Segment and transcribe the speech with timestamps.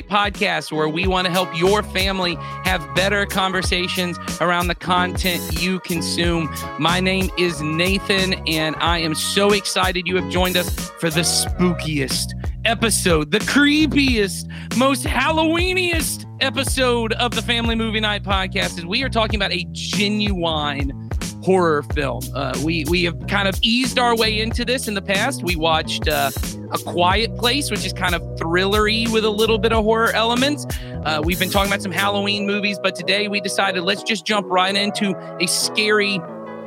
[0.00, 5.80] Podcast, where we want to help your family have better conversations around the content you
[5.80, 6.48] consume.
[6.78, 11.20] My name is Nathan, and I am so excited you have joined us for the
[11.20, 12.32] spookiest
[12.64, 18.78] episode, the creepiest, most Halloweeniest episode of the Family Movie Night podcast.
[18.78, 21.01] As we are talking about a genuine
[21.42, 22.22] horror film.
[22.34, 25.42] Uh, we we have kind of eased our way into this in the past.
[25.42, 26.30] We watched uh,
[26.72, 30.66] A Quiet Place, which is kind of thrillery with a little bit of horror elements.
[31.04, 34.46] Uh, we've been talking about some Halloween movies, but today we decided let's just jump
[34.48, 36.20] right into a scary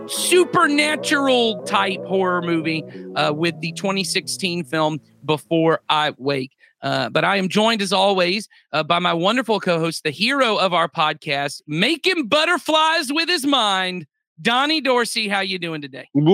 [0.07, 2.83] supernatural type horror movie
[3.15, 6.51] uh, with the 2016 film Before I Wake.
[6.81, 10.73] Uh, but I am joined as always uh, by my wonderful co-host, the hero of
[10.73, 14.05] our podcast, making butterflies with his mind,
[14.41, 16.09] Donnie Dorsey, how you doing today?
[16.15, 16.27] Good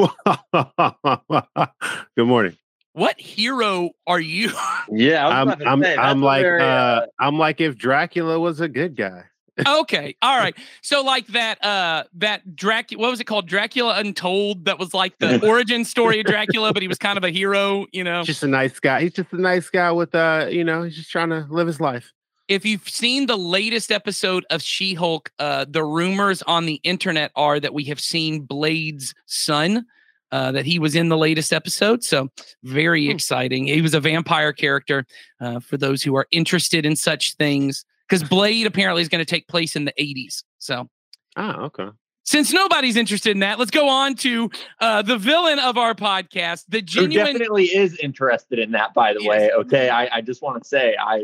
[2.17, 2.57] morning.
[2.93, 4.51] What hero are you?
[4.93, 8.67] Yeah, I'm I'm, say, I'm like very, uh, uh, I'm like if Dracula was a
[8.67, 9.23] good guy.
[9.65, 10.53] okay, all right.
[10.81, 13.47] So like that uh that Dracula what was it called?
[13.47, 17.23] Dracula Untold that was like the origin story of Dracula, but he was kind of
[17.23, 18.23] a hero, you know.
[18.23, 19.03] Just a nice guy.
[19.03, 21.79] He's just a nice guy with uh, you know, he's just trying to live his
[21.79, 22.11] life
[22.51, 27.31] if you've seen the latest episode of She Hulk, uh, the rumors on the internet
[27.33, 29.85] are that we have seen Blade's son,
[30.33, 32.03] uh, that he was in the latest episode.
[32.03, 32.27] So,
[32.63, 33.11] very hmm.
[33.11, 33.67] exciting.
[33.67, 35.05] He was a vampire character
[35.39, 39.29] uh, for those who are interested in such things, because Blade apparently is going to
[39.29, 40.43] take place in the 80s.
[40.57, 40.89] So,
[41.37, 41.87] ah, okay.
[42.23, 46.65] Since nobody's interested in that, let's go on to uh, the villain of our podcast,
[46.67, 47.27] the genuine.
[47.27, 49.29] Who definitely is interested in that, by the yes.
[49.29, 49.51] way.
[49.51, 51.23] Okay, I, I just want to say I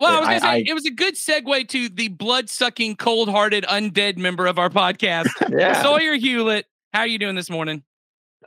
[0.00, 2.96] well, I was going to say I, it was a good segue to the blood-sucking,
[2.96, 5.82] cold-hearted, undead member of our podcast, yeah.
[5.82, 6.66] Sawyer Hewlett.
[6.92, 7.82] How are you doing this morning?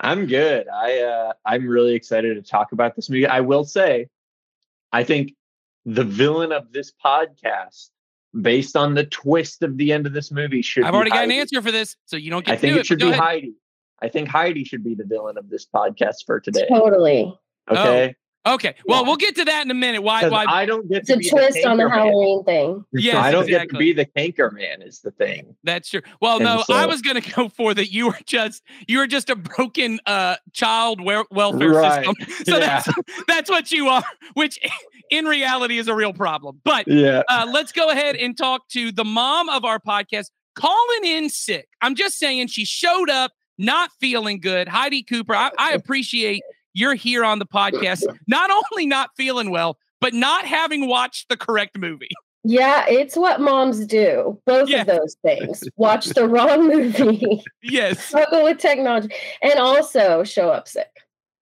[0.01, 0.67] I'm good.
[0.69, 3.27] I uh, I'm really excited to talk about this movie.
[3.27, 4.07] I will say,
[4.93, 5.33] I think
[5.85, 7.89] the villain of this podcast,
[8.39, 10.85] based on the twist of the end of this movie, should.
[10.85, 11.27] I've already Heidi.
[11.27, 12.53] got an answer for this, so you don't get.
[12.53, 13.19] I think it, it should be ahead.
[13.19, 13.53] Heidi.
[14.01, 16.67] I think Heidi should be the villain of this podcast for today.
[16.69, 17.38] Totally.
[17.69, 18.15] Okay.
[18.15, 18.19] Oh.
[18.49, 18.75] Okay.
[18.85, 19.07] Well, yeah.
[19.07, 20.01] we'll get to that in a minute.
[20.01, 20.27] Why?
[20.27, 20.45] Why?
[20.47, 22.85] I don't get it's a twist on the Halloween thing.
[22.91, 23.67] Yes, I don't exactly.
[23.67, 24.81] get to be the canker man.
[24.81, 25.55] Is the thing.
[25.63, 26.01] That's true.
[26.21, 27.91] Well, and no, so, I was going to go for that.
[27.91, 32.05] You were just you were just a broken uh child welfare right.
[32.05, 32.15] system.
[32.49, 32.81] So yeah.
[32.81, 32.89] that's
[33.27, 34.03] that's what you are.
[34.33, 34.59] Which
[35.11, 36.61] in reality is a real problem.
[36.63, 41.05] But yeah, uh, let's go ahead and talk to the mom of our podcast, calling
[41.05, 41.67] in sick.
[41.81, 44.67] I'm just saying she showed up not feeling good.
[44.67, 46.41] Heidi Cooper, I, I appreciate
[46.74, 51.38] you're here on the podcast, not only not feeling well, but not having watched the
[51.38, 52.09] correct movie.
[52.44, 54.40] Yeah, it's what moms do.
[54.46, 55.63] Both of those things.
[55.75, 57.44] Watch the wrong movie.
[57.62, 58.03] Yes.
[58.06, 60.88] Struggle with technology and also show up sick.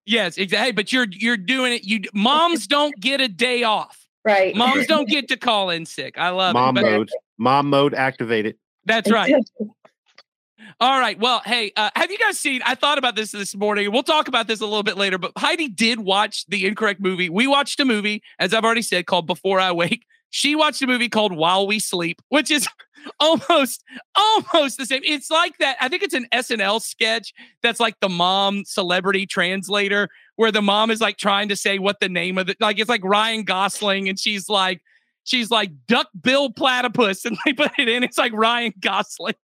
[0.07, 0.71] Yes, exactly.
[0.71, 1.83] But you're you're doing it.
[1.83, 4.07] You moms don't get a day off.
[4.25, 4.55] Right.
[4.55, 6.17] Moms don't get to call in sick.
[6.17, 6.81] I love mom it.
[6.81, 7.09] mode.
[7.37, 8.55] Mom mode activated.
[8.85, 9.33] That's right.
[10.79, 11.19] All right.
[11.19, 12.61] Well, hey, uh, have you guys seen?
[12.65, 13.91] I thought about this this morning.
[13.91, 15.17] We'll talk about this a little bit later.
[15.17, 17.29] But Heidi did watch the incorrect movie.
[17.29, 20.05] We watched a movie, as I've already said, called Before I Wake.
[20.29, 22.67] She watched a movie called While We Sleep, which is
[23.19, 23.83] almost
[24.15, 25.01] almost the same.
[25.03, 25.77] It's like that.
[25.79, 30.91] I think it's an SNL sketch that's like the mom celebrity translator, where the mom
[30.91, 32.57] is like trying to say what the name of it.
[32.59, 34.81] Like it's like Ryan Gosling, and she's like.
[35.23, 38.01] She's like duck bill platypus, and they put it in.
[38.01, 39.35] It's like Ryan Gosling.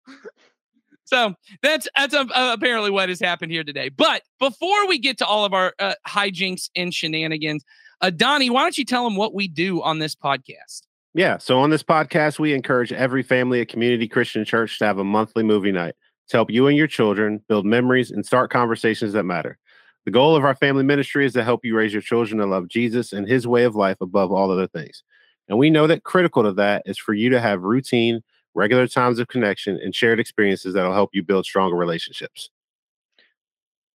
[1.12, 3.90] So that's that's uh, apparently what has happened here today.
[3.90, 7.64] But before we get to all of our uh, hijinks and shenanigans,
[8.00, 10.82] uh, Donnie, why don't you tell them what we do on this podcast?
[11.14, 11.36] Yeah.
[11.36, 15.04] So on this podcast, we encourage every family at Community Christian Church to have a
[15.04, 15.94] monthly movie night
[16.28, 19.58] to help you and your children build memories and start conversations that matter.
[20.06, 22.68] The goal of our family ministry is to help you raise your children to love
[22.68, 25.04] Jesus and his way of life above all other things.
[25.48, 28.22] And we know that critical to that is for you to have routine
[28.54, 32.50] regular times of connection, and shared experiences that'll help you build stronger relationships.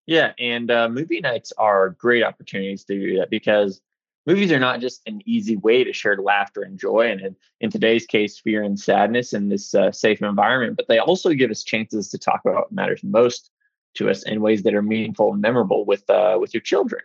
[0.05, 3.81] Yeah, and uh, movie nights are great opportunities to do that because
[4.25, 7.69] movies are not just an easy way to share laughter and joy, and in, in
[7.69, 10.77] today's case, fear and sadness in this uh, safe environment.
[10.77, 13.51] But they also give us chances to talk about what matters most
[13.95, 17.01] to us in ways that are meaningful and memorable with uh, with your children.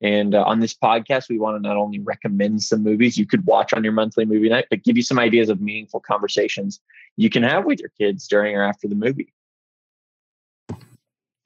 [0.00, 3.44] And uh, on this podcast, we want to not only recommend some movies you could
[3.46, 6.80] watch on your monthly movie night, but give you some ideas of meaningful conversations
[7.16, 9.32] you can have with your kids during or after the movie.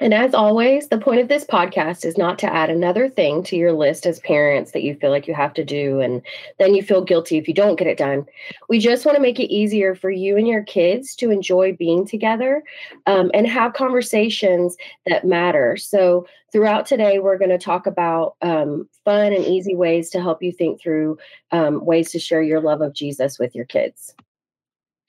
[0.03, 3.55] And as always, the point of this podcast is not to add another thing to
[3.55, 6.23] your list as parents that you feel like you have to do, and
[6.59, 8.27] then you feel guilty if you don't get it done.
[8.69, 12.05] We just want to make it easier for you and your kids to enjoy being
[12.05, 12.65] together
[13.07, 14.77] um, and have conversations
[15.07, 15.77] that matter.
[15.77, 20.43] So, throughout today, we're going to talk about um, fun and easy ways to help
[20.43, 21.17] you think through
[21.53, 24.17] um, ways to share your love of Jesus with your kids.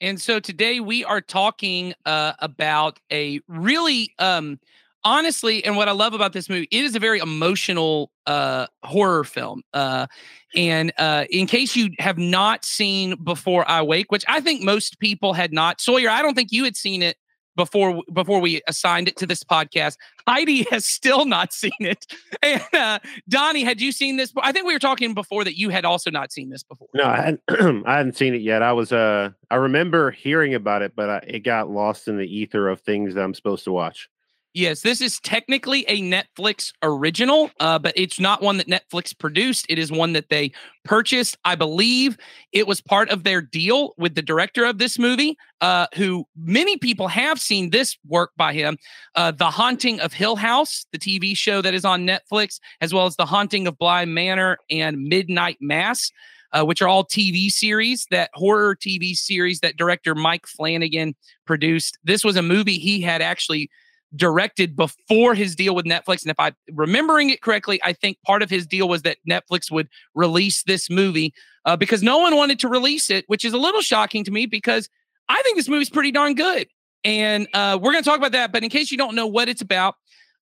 [0.00, 4.58] And so today we are talking uh, about a really um,
[5.04, 9.24] honestly, and what I love about this movie, it is a very emotional uh, horror
[9.24, 9.62] film.
[9.72, 10.06] Uh,
[10.54, 14.98] and uh, in case you have not seen Before I Wake, which I think most
[14.98, 17.16] people had not, Sawyer, I don't think you had seen it
[17.56, 19.96] before before we assigned it to this podcast.
[20.26, 22.06] Heidi has still not seen it.
[22.42, 22.98] And uh,
[23.28, 24.32] Donnie, had you seen this?
[24.38, 26.88] I think we were talking before that you had also not seen this before.
[26.94, 27.40] No, I hadn't,
[27.86, 28.62] I hadn't seen it yet.
[28.62, 32.26] I was uh I remember hearing about it, but I, it got lost in the
[32.26, 34.08] ether of things that I'm supposed to watch.
[34.54, 39.66] Yes, this is technically a Netflix original, uh, but it's not one that Netflix produced.
[39.68, 40.52] It is one that they
[40.84, 41.36] purchased.
[41.44, 42.16] I believe
[42.52, 46.76] it was part of their deal with the director of this movie, uh, who many
[46.76, 48.78] people have seen this work by him
[49.16, 53.06] uh, The Haunting of Hill House, the TV show that is on Netflix, as well
[53.06, 56.12] as The Haunting of Bly Manor and Midnight Mass.
[56.52, 61.16] Uh, which are all TV series, that horror TV series that director Mike Flanagan
[61.46, 61.98] produced.
[62.04, 63.68] This was a movie he had actually
[64.16, 66.22] directed before his deal with Netflix.
[66.22, 69.70] And if I'm remembering it correctly, I think part of his deal was that Netflix
[69.70, 71.32] would release this movie
[71.64, 74.46] uh, because no one wanted to release it, which is a little shocking to me
[74.46, 74.88] because
[75.28, 76.68] I think this movie's pretty darn good.
[77.04, 78.52] And uh, we're going to talk about that.
[78.52, 79.96] But in case you don't know what it's about,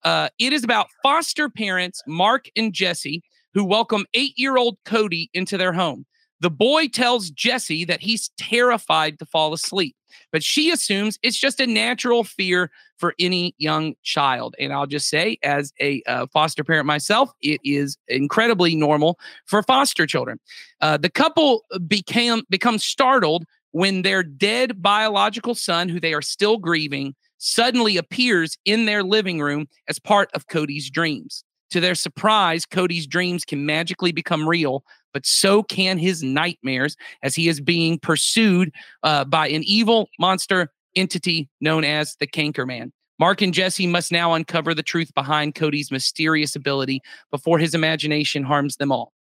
[0.05, 3.23] uh, it is about foster parents, Mark and Jesse,
[3.55, 6.07] who welcome eight year old Cody into their home.
[6.43, 9.95] The boy tells Jesse that he's terrified to fall asleep,
[10.33, 12.69] but she assumes it's just a natural fear
[12.99, 14.57] for any young child.
[14.59, 19.63] And I'll just say, as a uh, foster parent myself, it is incredibly normal for
[19.63, 20.41] foster children.
[20.81, 26.59] Uh, the couple became become startled when their dead biological son, who they are still
[26.59, 31.45] grieving, suddenly appears in their living room as part of Cody's dreams.
[31.71, 37.35] To their surprise, Cody's dreams can magically become real, but so can his nightmares as
[37.35, 38.73] he is being pursued
[39.03, 42.93] uh, by an evil monster entity known as the Canker Man.
[43.19, 47.01] Mark and Jesse must now uncover the truth behind Cody's mysterious ability
[47.31, 49.13] before his imagination harms them all.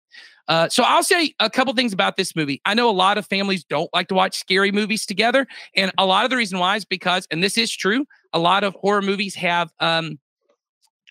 [0.48, 2.60] Uh, so I'll say a couple things about this movie.
[2.64, 5.46] I know a lot of families don't like to watch scary movies together,
[5.76, 8.64] and a lot of the reason why is because, and this is true, a lot
[8.64, 10.18] of horror movies have um,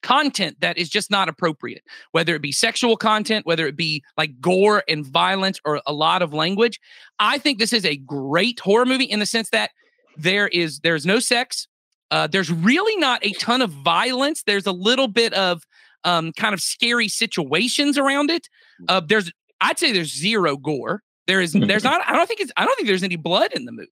[0.02, 4.40] content that is just not appropriate, whether it be sexual content, whether it be like
[4.40, 6.80] gore and violence or a lot of language.
[7.20, 9.72] I think this is a great horror movie in the sense that
[10.18, 11.68] there is there's no sex.
[12.10, 14.44] Uh, there's really not a ton of violence.
[14.44, 15.64] There's a little bit of
[16.04, 18.48] um, kind of scary situations around it.
[18.88, 19.32] Uh, there's
[19.62, 21.04] I'd say there's zero gore.
[21.28, 23.66] There is there's not I don't think it's I don't think there's any blood in
[23.66, 23.90] the movie.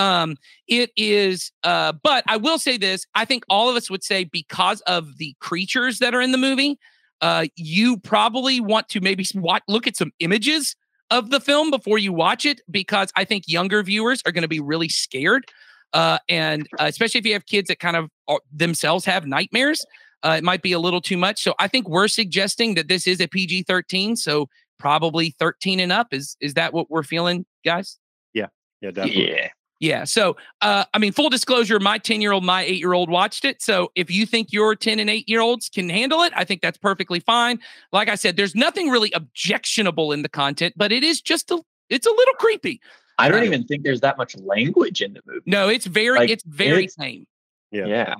[0.00, 0.36] Um,
[0.66, 4.24] it is, uh, but I will say this: I think all of us would say
[4.24, 6.78] because of the creatures that are in the movie,
[7.20, 10.74] uh, you probably want to maybe watch, look at some images
[11.10, 14.48] of the film before you watch it because I think younger viewers are going to
[14.48, 15.44] be really scared,
[15.92, 19.84] uh, and uh, especially if you have kids that kind of are, themselves have nightmares.
[20.22, 21.42] Uh, it might be a little too much.
[21.42, 24.16] So I think we're suggesting that this is a PG 13.
[24.16, 26.08] So probably 13 and up.
[26.12, 27.98] Is is that what we're feeling, guys?
[28.32, 28.46] Yeah.
[28.80, 29.30] Yeah, definitely.
[29.30, 29.48] Yeah.
[29.80, 30.04] Yeah.
[30.04, 33.44] So, uh, I mean, full disclosure, my 10 year old, my eight year old watched
[33.46, 33.62] it.
[33.62, 36.60] So, if you think your 10 and eight year olds can handle it, I think
[36.60, 37.58] that's perfectly fine.
[37.90, 41.60] Like I said, there's nothing really objectionable in the content, but it is just a,
[41.88, 42.80] it's a little creepy.
[43.18, 45.42] I don't even think there's that much language in the movie.
[45.44, 47.26] No, it's very, Like, it's very it's- tame.
[47.70, 47.86] Yeah.
[47.86, 48.14] Yeah.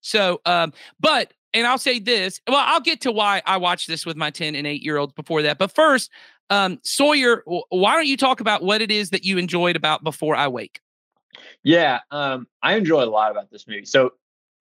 [0.00, 4.04] So, um, but, and I'll say this, well, I'll get to why I watched this
[4.06, 5.58] with my 10 and eight year olds before that.
[5.58, 6.10] But first,
[6.50, 10.34] um, Sawyer, why don't you talk about what it is that you enjoyed about Before
[10.36, 10.80] I Wake?
[11.62, 13.84] Yeah, um, I enjoy a lot about this movie.
[13.84, 14.12] So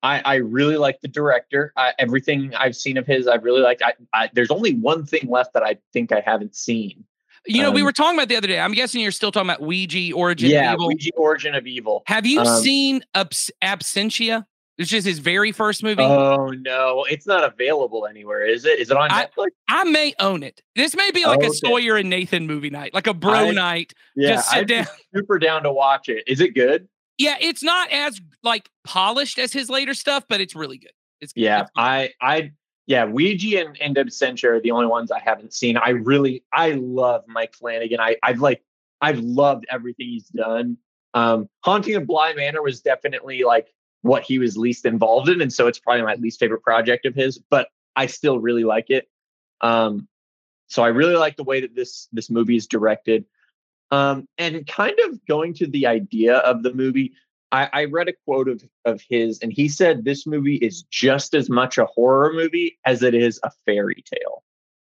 [0.04, 1.74] I, I really like the director.
[1.78, 3.82] I, everything I've seen of his, I really like.
[3.84, 7.04] I, I, there's only one thing left that I think I haven't seen.
[7.48, 8.60] You know, we Um, were talking about the other day.
[8.60, 10.88] I'm guessing you're still talking about Ouija Origin of yeah, Evil.
[10.88, 12.04] Ouija Origin of Evil.
[12.06, 14.46] Have you Um, seen Abs- Absentia?
[14.82, 16.02] Which is his very first movie.
[16.02, 18.80] Oh no, it's not available anywhere, is it?
[18.80, 19.50] Is it on I- Netflix?
[19.70, 20.60] I may own it.
[20.76, 21.54] This may be like a Okay.
[21.54, 23.94] Sawyer and Nathan movie night, like a bro I- night.
[24.16, 24.86] Yeah, Just sit I'm down.
[25.16, 26.24] super down to watch it.
[26.26, 26.88] Is it good?
[27.20, 30.94] Yeah, it's not as like polished as his later stuff, but it's really good.
[31.22, 31.82] It's Yeah, it's good.
[31.84, 32.52] I, I,
[32.88, 35.78] yeah, Ouija and, and Absentia are the only ones I haven't seen.
[35.78, 38.00] I really, I love Mike Flanagan.
[38.00, 38.64] I, I've like,
[39.00, 40.78] I've loved everything he's done.
[41.14, 43.68] Um, Haunting of Bly Manor was definitely like
[44.02, 47.16] what he was least involved in, and so it's probably my least favorite project of
[47.16, 47.38] his.
[47.38, 49.08] But I still really like it.
[49.62, 50.08] Um,
[50.68, 53.26] so I really like the way that this this movie is directed.
[53.92, 57.12] Um, and kind of going to the idea of the movie,
[57.52, 61.34] I, I read a quote of, of his, and he said this movie is just
[61.34, 64.44] as much a horror movie as it is a fairy tale.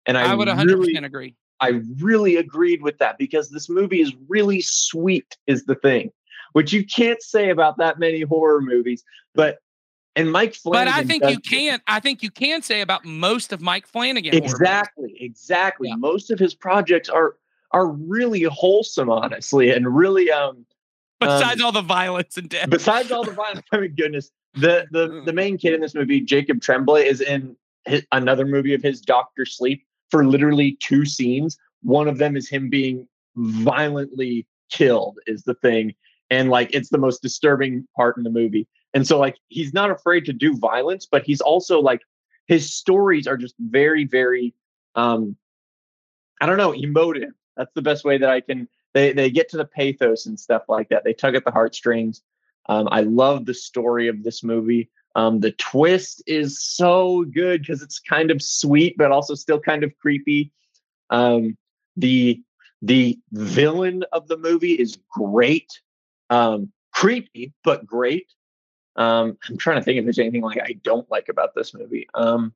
[0.05, 1.35] And I, I would 100% really, agree.
[1.59, 6.11] I really agreed with that because this movie is really sweet, is the thing,
[6.53, 9.03] which you can't say about that many horror movies.
[9.35, 9.59] But
[10.15, 10.93] and Mike Flanagan.
[10.93, 11.81] But I think you can.
[11.87, 14.35] I think you can say about most of Mike Flanagan.
[14.35, 15.89] Exactly, exactly.
[15.89, 15.95] Yeah.
[15.95, 17.35] Most of his projects are
[17.71, 20.65] are really wholesome, honestly, and really um.
[21.19, 22.69] Besides um, all the violence and death.
[22.69, 26.21] Besides all the violence, I mean, goodness, the the the main kid in this movie,
[26.21, 27.55] Jacob Tremblay, is in
[27.85, 31.57] his, another movie of his, Doctor Sleep, for literally two scenes.
[31.81, 35.93] One of them is him being violently killed, is the thing,
[36.33, 38.67] and like it's the most disturbing part in the movie.
[38.93, 42.01] And so like he's not afraid to do violence, but he's also like
[42.47, 44.53] his stories are just very, very
[44.95, 45.37] um
[46.41, 47.33] I don't know, emotive.
[47.55, 50.63] That's the best way that I can they they get to the pathos and stuff
[50.67, 51.03] like that.
[51.03, 52.21] They tug at the heartstrings.
[52.67, 54.89] Um, I love the story of this movie.
[55.15, 59.83] Um, the twist is so good because it's kind of sweet, but also still kind
[59.83, 60.51] of creepy.
[61.11, 61.57] Um,
[61.95, 62.41] the
[62.81, 65.81] the villain of the movie is great,
[66.33, 68.27] um, creepy but great.
[68.95, 72.07] Um, I'm trying to think if there's anything like I don't like about this movie.
[72.13, 72.53] Um,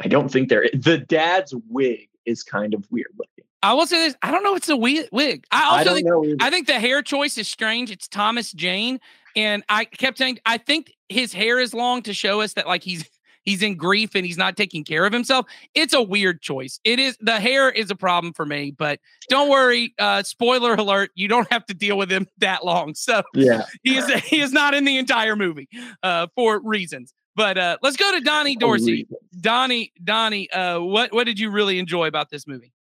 [0.00, 0.62] I don't think there.
[0.62, 0.82] Is.
[0.82, 3.44] The dad's wig is kind of weird looking.
[3.62, 4.16] I will say this.
[4.22, 4.52] I don't know.
[4.52, 5.44] If it's a wig.
[5.50, 6.06] I also I think.
[6.06, 7.90] Know I think the hair choice is strange.
[7.90, 9.00] It's Thomas Jane,
[9.36, 12.82] and I kept saying I think his hair is long to show us that like
[12.82, 13.08] he's
[13.44, 15.46] he's in grief and he's not taking care of himself.
[15.74, 16.80] It's a weird choice.
[16.84, 19.94] It is the hair is a problem for me, but don't worry.
[19.98, 22.94] Uh, spoiler alert: you don't have to deal with him that long.
[22.94, 25.68] So yeah, he is he is not in the entire movie
[26.02, 27.12] uh, for reasons.
[27.36, 29.08] But uh, let's go to Donnie Dorsey.
[29.40, 32.72] Donnie, Donnie, uh, what what did you really enjoy about this movie?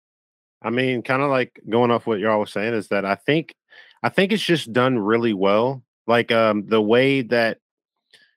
[0.61, 3.55] I mean, kind of like going off what y'all was saying is that I think
[4.01, 5.83] I think it's just done really well.
[6.07, 7.59] Like um the way that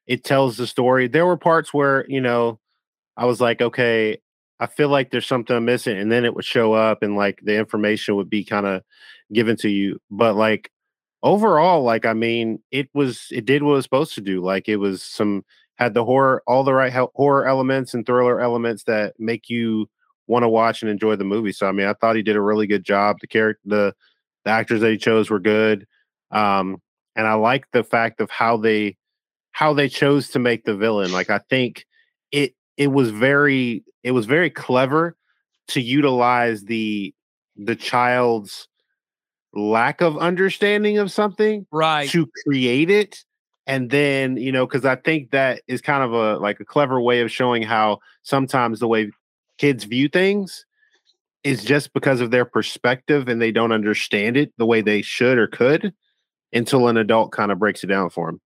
[0.07, 1.09] it tells the story.
[1.09, 2.59] There were parts where, you know,
[3.17, 4.19] I was like, okay,
[4.61, 5.99] I feel like there's something missing.
[5.99, 8.83] And then it would show up and like the information would be kind of
[9.33, 9.99] given to you.
[10.11, 10.71] But like
[11.23, 14.43] overall, like, I mean, it was, it did what it was supposed to do.
[14.43, 15.45] Like it was some,
[15.77, 19.87] had the horror, all the right horror elements and thriller elements that make you
[20.27, 21.53] want to watch and enjoy the movie.
[21.53, 23.19] So, I mean, I thought he did a really good job.
[23.21, 23.95] The character, the,
[24.45, 25.87] the actors that he chose were good.
[26.31, 26.81] Um,
[27.15, 28.97] and I like the fact of how they,
[29.57, 31.11] how they chose to make the villain.
[31.13, 31.87] Like I think
[32.31, 35.17] it it was very it was very clever
[35.69, 37.15] to utilize the
[37.57, 38.69] the child's
[39.55, 43.25] lack of understanding of something right to create it
[43.67, 47.01] and then you know because i think that is kind of a like a clever
[47.01, 49.11] way of showing how sometimes the way
[49.57, 50.67] kids view things
[51.43, 55.39] is just because of their perspective and they don't understand it the way they should
[55.39, 55.95] or could
[56.53, 58.39] until an adult kind of breaks it down for them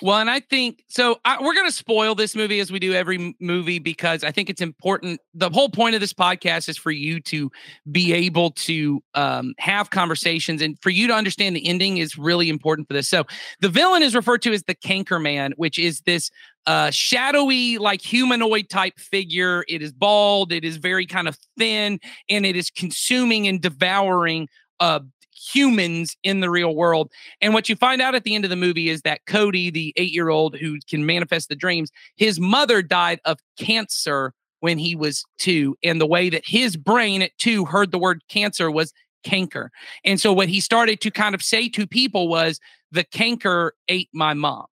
[0.00, 1.20] well, and I think so.
[1.24, 4.48] I, we're going to spoil this movie as we do every movie because I think
[4.48, 5.20] it's important.
[5.34, 7.50] The whole point of this podcast is for you to
[7.90, 12.48] be able to um, have conversations and for you to understand the ending is really
[12.48, 13.08] important for this.
[13.08, 13.24] So,
[13.60, 16.30] the villain is referred to as the Canker Man, which is this
[16.66, 19.64] uh, shadowy, like humanoid type figure.
[19.68, 24.48] It is bald, it is very kind of thin, and it is consuming and devouring
[24.80, 25.00] uh,
[25.34, 27.10] humans in the real world.
[27.40, 29.92] And what you find out at the end of the movie is that Cody, the
[29.96, 34.94] eight year old who can manifest the dreams, his mother died of cancer when he
[34.94, 35.76] was two.
[35.82, 38.92] And the way that his brain at two heard the word cancer was
[39.24, 39.70] canker.
[40.04, 42.60] And so what he started to kind of say to people was,
[42.92, 44.66] the canker ate my mom.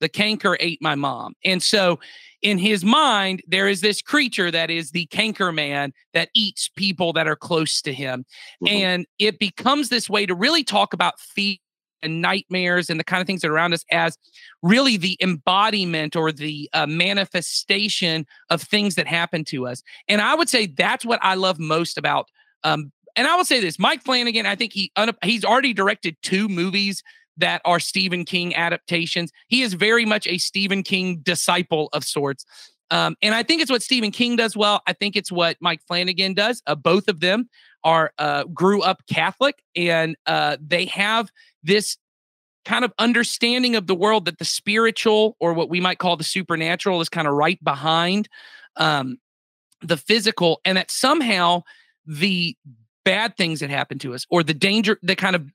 [0.00, 1.34] The canker ate my mom.
[1.44, 1.98] And so
[2.42, 7.12] in his mind, there is this creature that is the canker man that eats people
[7.14, 8.24] that are close to him.
[8.62, 8.74] Mm-hmm.
[8.74, 11.56] And it becomes this way to really talk about fear
[12.02, 14.16] and nightmares and the kind of things that are around us as
[14.62, 19.82] really the embodiment or the uh, manifestation of things that happen to us.
[20.06, 22.28] And I would say that's what I love most about.
[22.64, 24.46] Um, and I will say this: Mike Flanagan.
[24.46, 27.02] I think he un- he's already directed two movies
[27.38, 29.32] that are Stephen King adaptations.
[29.48, 32.44] He is very much a Stephen King disciple of sorts.
[32.90, 34.82] Um, and I think it's what Stephen King does well.
[34.86, 36.62] I think it's what Mike Flanagan does.
[36.66, 37.48] Uh, both of them
[37.84, 41.30] are uh, grew up Catholic, and uh, they have
[41.62, 41.96] this
[42.64, 46.24] kind of understanding of the world that the spiritual, or what we might call the
[46.24, 48.28] supernatural, is kind of right behind
[48.76, 49.18] um,
[49.82, 51.62] the physical, and that somehow
[52.06, 52.56] the
[53.04, 55.50] bad things that happen to us or the danger the kind of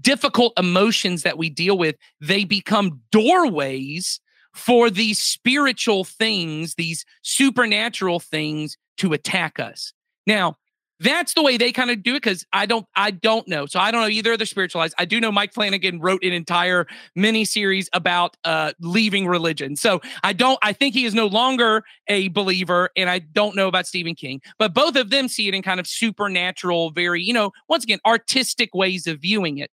[0.00, 4.20] difficult emotions that we deal with, they become doorways
[4.54, 9.92] for these spiritual things, these supernatural things to attack us.
[10.26, 10.56] Now,
[11.00, 13.66] that's the way they kind of do it because I don't I don't know.
[13.66, 14.94] So I don't know either of the spiritualized.
[14.98, 19.76] I do know Mike Flanagan wrote an entire mini series about uh leaving religion.
[19.76, 23.68] So I don't I think he is no longer a believer and I don't know
[23.68, 24.40] about Stephen King.
[24.58, 27.98] But both of them see it in kind of supernatural, very, you know, once again,
[28.06, 29.70] artistic ways of viewing it.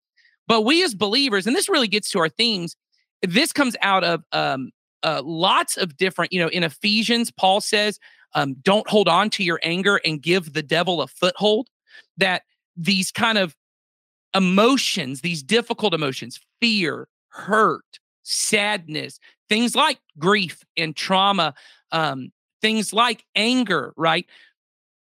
[0.49, 2.77] But we as believers, and this really gets to our themes,
[3.23, 4.71] this comes out of um
[5.07, 8.01] uh, lots of different, you know, in Ephesians, Paul says
[8.35, 11.69] um, don't hold on to your anger and give the devil a foothold.
[12.17, 12.43] That
[12.77, 13.57] these kind of
[14.35, 21.55] emotions, these difficult emotions, fear, hurt, sadness, things like grief and trauma,
[21.93, 24.27] um, things like anger, right?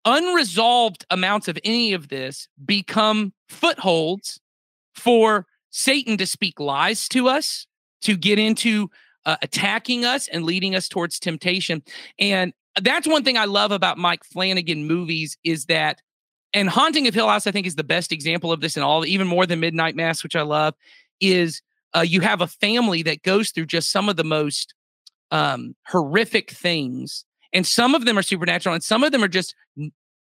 [0.03, 4.39] Unresolved amounts of any of this become footholds
[4.96, 7.67] for Satan to speak lies to us,
[8.01, 8.89] to get into
[9.25, 11.83] uh, attacking us and leading us towards temptation.
[12.19, 16.01] And that's one thing I love about Mike Flanagan movies is that,
[16.53, 19.05] and Haunting of Hill House, I think, is the best example of this in all,
[19.05, 20.73] even more than Midnight Mass, which I love,
[21.19, 21.61] is
[21.95, 24.73] uh, you have a family that goes through just some of the most
[25.31, 29.55] um, horrific things, and some of them are supernatural, and some of them are just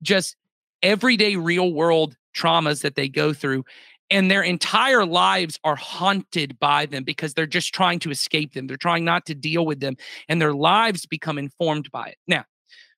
[0.01, 0.35] just
[0.81, 3.63] everyday real world traumas that they go through
[4.09, 8.67] and their entire lives are haunted by them because they're just trying to escape them.
[8.67, 9.97] They're trying not to deal with them,
[10.29, 12.17] and their lives become informed by it.
[12.27, 12.45] Now,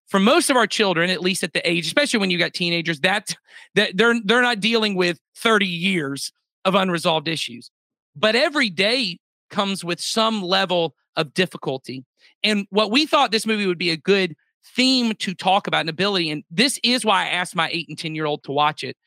[0.08, 3.02] for most of our children, at least at the age, especially when you got teenagers,
[3.02, 3.36] that
[3.76, 6.32] that they're they're not dealing with 30 years
[6.66, 7.72] of unresolved issues.
[8.16, 12.04] But every day comes with some level of difficulty.
[12.44, 14.36] And what we thought this movie would be a good
[14.76, 16.30] theme to talk about and ability.
[16.30, 18.98] And this is why I asked my eight and 10 year old to watch it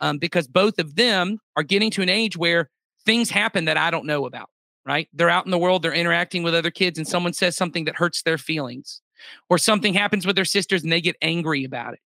[0.00, 2.68] um, because both of them are getting to an age where
[3.04, 4.50] things happen that I don't know about,
[4.86, 5.08] right?
[5.12, 7.96] They're out in the world, they're interacting with other kids, and someone says something that
[7.96, 9.00] hurts their feelings,
[9.48, 12.00] or something happens with their sisters and they get angry about it.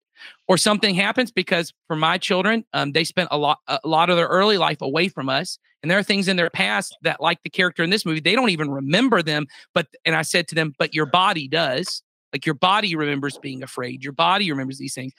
[0.47, 4.15] Or something happens because for my children, um, they spent a lot, a lot of
[4.15, 7.43] their early life away from us, and there are things in their past that, like
[7.43, 9.47] the character in this movie, they don't even remember them.
[9.73, 12.01] But and I said to them, "But your body does.
[12.31, 14.01] Like your body remembers being afraid.
[14.01, 15.11] Your body remembers these things."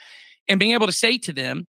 [0.49, 1.67] And being able to say to them,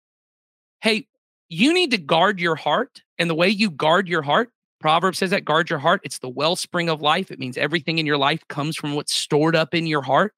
[0.81, 1.07] hey,
[1.49, 3.01] you need to guard your heart.
[3.17, 6.01] And the way you guard your heart, Proverb says that guard your heart.
[6.03, 7.31] It's the wellspring of life.
[7.31, 10.33] It means everything in your life comes from what's stored up in your heart.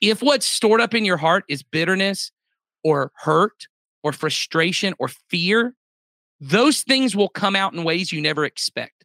[0.00, 2.30] If what's stored up in your heart is bitterness
[2.84, 3.68] or hurt
[4.02, 5.74] or frustration or fear,
[6.40, 9.04] those things will come out in ways you never expect.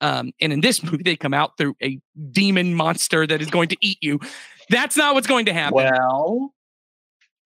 [0.00, 1.98] Um, and in this movie, they come out through a
[2.30, 4.20] demon monster that is going to eat you.
[4.70, 5.74] That's not what's going to happen.
[5.74, 6.54] Well,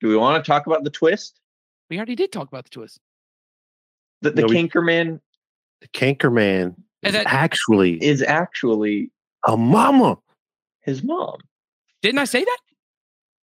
[0.01, 1.41] do we want to talk about the twist?
[1.91, 2.99] We already did talk about the twist.
[4.23, 5.21] The, the No, we- Cankerman
[5.81, 9.11] The Cankerman And is that- actually is actually
[9.47, 10.19] a mama.
[10.83, 11.39] his mom.
[12.03, 12.59] Didn't I say that?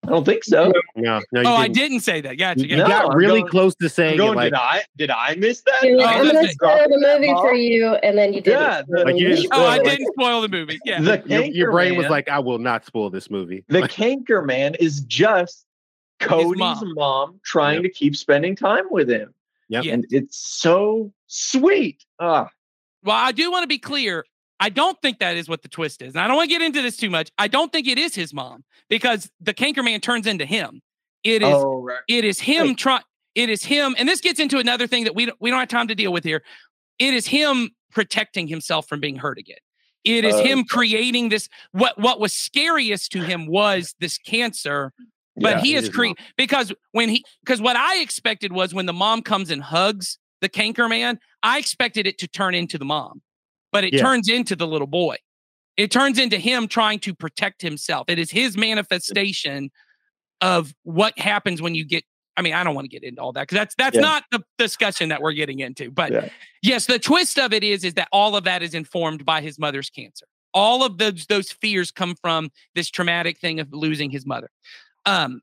[0.04, 0.72] I don't think so.
[0.96, 1.74] No, no, you Oh, I didn't.
[1.76, 2.36] didn't say that.
[2.36, 2.60] Gotcha.
[2.62, 2.88] You, you gotcha.
[2.88, 4.18] No, got I'm really going- close to I'm saying it.
[4.18, 5.82] going, Like, did I did I miss that?
[5.84, 6.50] You're Oh, I'm gonna it.
[6.52, 7.42] spoil the movie Mom.
[7.46, 10.12] for you, and then you did Yeah, the- Like, you didn't Oh, I spoil didn't
[10.14, 10.78] spoil the movie.
[10.84, 11.00] Yeah.
[11.02, 13.64] The your, your brain was like, I will not spoil this movie.
[13.68, 15.66] the Cankerman is just
[16.28, 16.94] Cody's mom.
[16.94, 17.40] mom.
[17.44, 17.82] trying Yep.
[17.84, 19.34] to keep spending time with him.
[19.68, 19.84] Yep.
[19.84, 19.92] Yeah.
[19.94, 22.04] And it's so sweet.
[22.20, 22.48] Ah,
[23.04, 24.24] Well, I do want to be clear.
[24.60, 26.14] I don't think that is what the twist is.
[26.14, 27.30] And I don't want to get into this too much.
[27.38, 30.80] I don't think it is his mom because the Cankerman turns into him.
[31.24, 32.00] It is oh, right.
[32.08, 32.76] it is him Right.
[32.78, 33.02] trying
[33.34, 35.68] it is him and this gets into another thing that we don't we don't have
[35.68, 36.42] time to deal with here.
[36.98, 39.56] It is him protecting himself from being hurt again.
[40.04, 40.42] It is Oh.
[40.44, 44.92] him creating this what what was scariest to him was this cancer
[45.36, 45.60] but Yeah.
[45.62, 49.22] he is is cre- because when he because what I expected was when the mom
[49.22, 53.22] comes and hugs the canker man, I expected it to turn into the mom,
[53.72, 54.00] but it Yeah.
[54.02, 55.16] turns into the little boy.
[55.76, 58.04] It turns into him trying to protect himself.
[58.08, 59.70] It is his manifestation
[60.40, 62.04] of what happens when you get.
[62.36, 64.02] I mean, I don't want to get into all that because that's that's Yeah.
[64.02, 65.90] not the discussion that we're getting into.
[65.90, 66.30] But
[66.62, 69.58] yes, the twist of it is is that all of that is informed by his
[69.58, 70.26] mother's cancer.
[70.54, 74.50] All of those those fears come from this traumatic thing of losing his mother.
[75.06, 75.42] Um,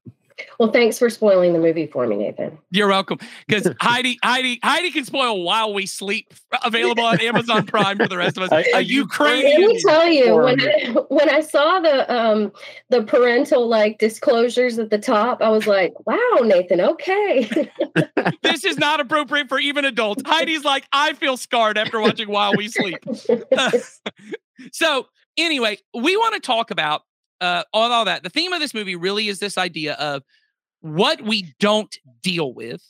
[0.58, 2.58] Well, thanks for spoiling the movie for me, Nathan.
[2.72, 3.20] you're welcome.
[3.46, 6.34] Because Heidi, Heidi, Heidi can spoil while we sleep.
[6.64, 8.52] Available on Amazon Prime for the rest of us.
[8.54, 9.62] A- A, a Let Ukrainian.
[9.62, 12.54] me tell you, when I, when I saw the um
[12.90, 17.70] the parental like disclosures at the top, I was like, "Wow, Nathan, okay."
[18.42, 20.24] This is not appropriate for even adults.
[20.26, 22.98] Heidi's like, I feel scarred after watching While We Sleep.
[24.72, 27.02] so anyway, we want to talk about
[27.42, 28.24] uh, all, all that.
[28.24, 30.24] The theme of this movie really is this idea of
[30.82, 32.82] what we don't deal with,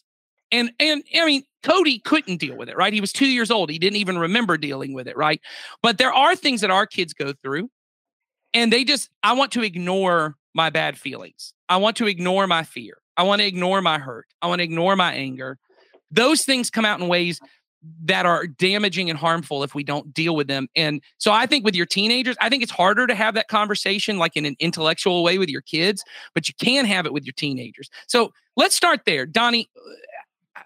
[0.52, 2.94] and and I mean, Cody couldn't deal with it, right?
[2.94, 3.70] He was two years old.
[3.70, 5.42] He didn't even remember dealing with it, right?
[5.82, 7.70] But there are things that our kids go through,
[8.54, 11.54] and they just, I want to ignore my bad feelings.
[11.68, 12.98] I want to ignore my fear.
[13.18, 14.28] I want to ignore my hurt.
[14.42, 15.58] I want to ignore my anger.
[16.12, 17.40] Those things come out in ways
[18.04, 20.68] that are damaging and harmful if we don't deal with them.
[20.76, 24.18] And so I think with your teenagers, I think it's harder to have that conversation
[24.18, 27.34] like in an intellectual way with your kids, but you can have it with your
[27.34, 27.90] teenagers.
[28.08, 29.26] So let's start there.
[29.26, 29.70] Donnie,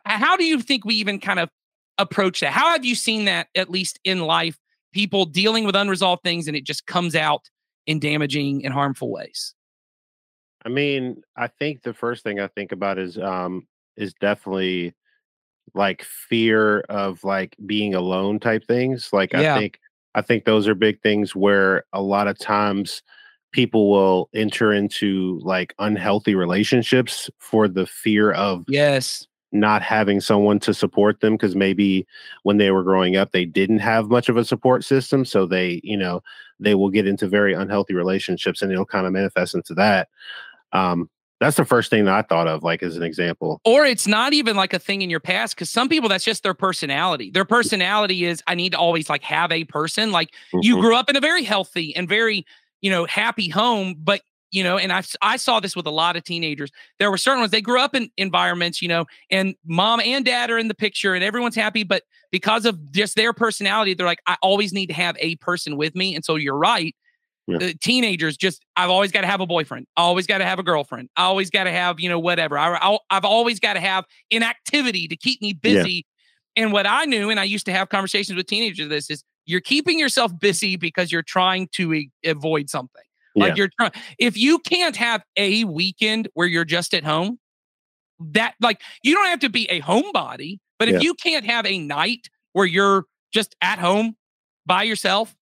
[0.05, 1.49] how do you think we even kind of
[1.97, 2.51] approach that?
[2.51, 4.57] How have you seen that, at least in life,
[4.91, 7.49] people dealing with unresolved things and it just comes out
[7.85, 9.53] in damaging and harmful ways?
[10.65, 14.95] I mean, I think the first thing I think about is um is definitely
[15.73, 19.09] like fear of like being alone type things.
[19.11, 19.55] Like Yeah.
[19.55, 19.79] I think
[20.15, 23.01] I think those are big things where a lot of times
[23.51, 29.27] people will enter into like unhealthy relationships for the fear of Yes.
[29.51, 32.07] not having someone to support them because maybe
[32.43, 35.79] when they were growing up they didn't have much of a support system so they
[35.83, 36.21] you know
[36.59, 40.09] they will get into very unhealthy relationships and it'll kind of manifest into that
[40.71, 41.07] um
[41.43, 44.33] that's the first thing that i thought of like as an example Or it's not
[44.33, 47.31] even like a thing in your past because some people that's just their personality.
[47.31, 50.11] Their personality is I need to always like have a person.
[50.11, 50.81] Like you Mhm.
[50.81, 52.45] grew up in a very healthy and very,
[52.81, 56.17] you know, happy home, but you know, and I I saw this with a lot
[56.17, 56.71] of teenagers.
[56.99, 60.51] There were certain ones they grew up in environments, you know, and mom and dad
[60.51, 64.21] are in the picture and everyone's happy, but because of just their personality, they're like,
[64.27, 66.15] I always need to have a person with me.
[66.15, 66.93] And so you're right.
[67.47, 67.57] Yeah.
[67.57, 69.85] The teenagers just I've always got to have a boyfriend.
[69.97, 71.09] I always got to have a girlfriend.
[71.17, 72.57] I always got to have, you know, whatever.
[72.57, 75.83] I, I've always got to have an activity to keep me Yeah.
[75.83, 76.05] busy.
[76.55, 79.59] And what I knew, and I used to have conversations with teenagers, this is you're
[79.59, 83.01] keeping yourself busy because you're trying to e- avoid something.
[83.35, 83.55] Like Yeah.
[83.55, 87.39] you're trying, if you can't have a weekend where you're just at home,
[88.19, 90.99] that like you don't have to be a homebody, but if Yeah.
[91.01, 93.03] you can't have a night where you're
[93.33, 94.15] just at home
[94.65, 95.35] by yourself,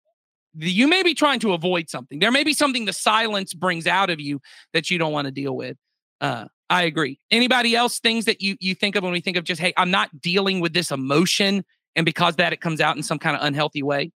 [0.57, 2.19] you may be trying to avoid something.
[2.19, 4.41] There may be something the silence brings out of you
[4.73, 5.77] that you don't want to deal with.
[6.19, 7.19] Uh, I agree.
[7.31, 9.91] Anybody else things that you you think of when we think of just hey, I'm
[9.91, 13.43] not dealing with this emotion, and because that it comes out in some kind of
[13.43, 14.11] unhealthy way.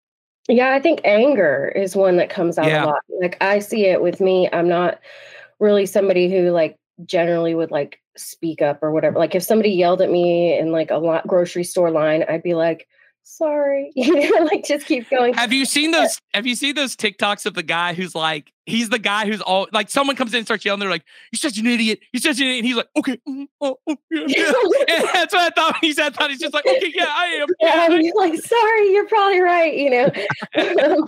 [0.49, 2.85] Yeah, I think anger is one that comes out Yeah.
[2.85, 2.99] a lot.
[3.21, 4.49] Like I see it with me.
[4.51, 4.99] I'm not
[5.59, 9.17] really somebody who like generally would like speak up or whatever.
[9.17, 12.53] Like if somebody yelled at me in like a lot grocery store line, I'd be
[12.53, 12.87] like,
[13.23, 13.91] sorry.
[13.95, 15.33] You know, like just keep going.
[15.33, 16.19] Have you seen those?
[16.33, 19.67] Have you seen those TikToks of the guy who's like, he's the guy who's all
[19.71, 21.99] like, someone comes in and starts yelling, they're like, "You're such an idiot!
[22.11, 24.25] You're such an idiot!" And he's like, "Okay, mm, oh, oh, yeah,
[24.87, 25.77] yeah." That's what I thought.
[25.81, 28.91] He said, I thought he's just like, "Okay, yeah, I am." yeah, Yeah, like, sorry,
[28.91, 30.11] you're probably right, you know.
[30.55, 31.07] Um,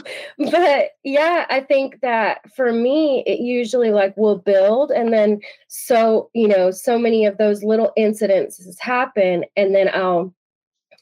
[0.51, 6.29] but yeah, I think that for me, it usually like will build and then so,
[6.33, 10.33] you know, so many of those little incidences happen, and then I'll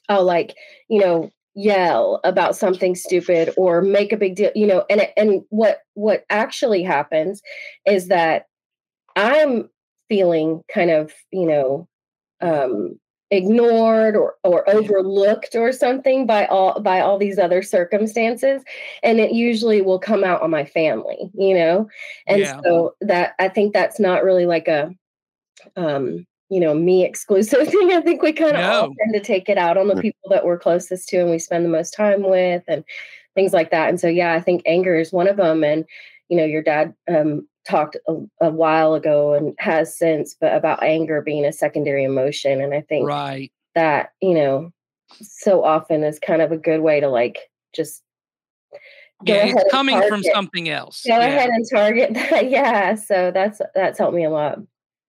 [0.08, 0.54] I'll like,
[0.88, 5.42] you know, yell about something stupid or make a big deal, you know, and and
[5.50, 7.42] what what actually happens
[7.86, 8.46] is that
[9.16, 9.70] I'm
[10.08, 11.88] feeling kind of, you know,
[12.40, 12.98] um
[13.30, 18.62] ignored or or overlooked or something by all by all these other circumstances
[19.02, 21.88] and it usually will come out on my family you know
[22.28, 22.60] and Yeah.
[22.64, 24.94] so that i think that's not really like a
[25.76, 29.48] um you know me exclusive thing i think we kind of all tend to take
[29.48, 32.22] it out on the people that we're closest to and we spend the most time
[32.22, 32.84] with and
[33.34, 35.84] things like that and so yeah i think anger is one of them and
[36.28, 40.82] you know your dad um talked a, a while ago and has since but about
[40.82, 43.50] anger being a secondary emotion and i think right.
[43.74, 44.70] that you know
[45.20, 47.38] so often is kind of a good way to like
[47.74, 48.02] just
[49.24, 51.02] Yeah, it's coming from something else.
[51.06, 51.26] go Yeah.
[51.26, 54.58] ahead and target that yeah so that's that's helped me a lot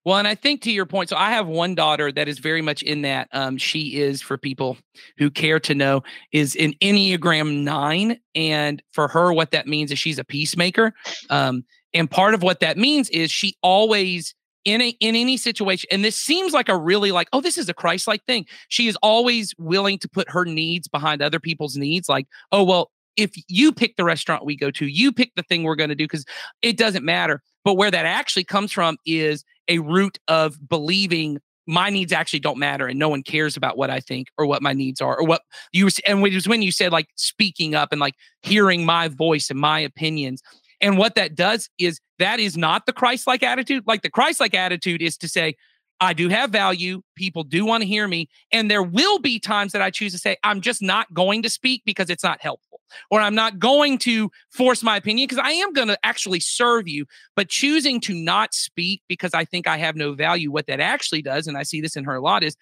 [0.05, 2.61] Well, and I think to your point, so I have one daughter that is very
[2.61, 3.27] much in that.
[3.31, 4.77] Um, she is for people
[5.17, 9.97] who care to know is an Enneagram nine, and for her, what that means is
[9.97, 10.93] she's a peacemaker.
[11.31, 15.87] Um, and part of what that means is she always in a in any situation,
[15.91, 18.45] and this seems like a really like, oh, this is a Christ-like thing.
[18.67, 22.07] She is always willing to put her needs behind other people's needs.
[22.07, 25.63] Like, oh well, if you pick the restaurant we go to, you pick the thing
[25.63, 26.25] we're going to do because
[26.61, 27.41] it doesn't matter.
[27.63, 32.59] But where that actually comes from is a root of believing my needs actually don't
[32.59, 35.25] matter and no one cares about what I think or what my needs are or
[35.25, 35.41] what
[35.73, 39.49] you and it was when you said like speaking up and like hearing my voice
[39.49, 40.41] and my opinions.
[40.81, 43.83] And what that does is that is not the Christ-like attitude.
[43.87, 45.55] Like the Christ-like attitude is to say,
[46.01, 47.01] I do have value.
[47.15, 48.27] People do want to hear me.
[48.51, 51.49] And there will be times that I choose to say, I'm just not going to
[51.49, 55.51] speak because it's not helpful, or I'm not going to force my opinion because I
[55.51, 57.05] am going to actually serve you.
[57.35, 61.21] But choosing to not speak because I think I have no value, what that actually
[61.21, 62.57] does, and I see this in her a lot, is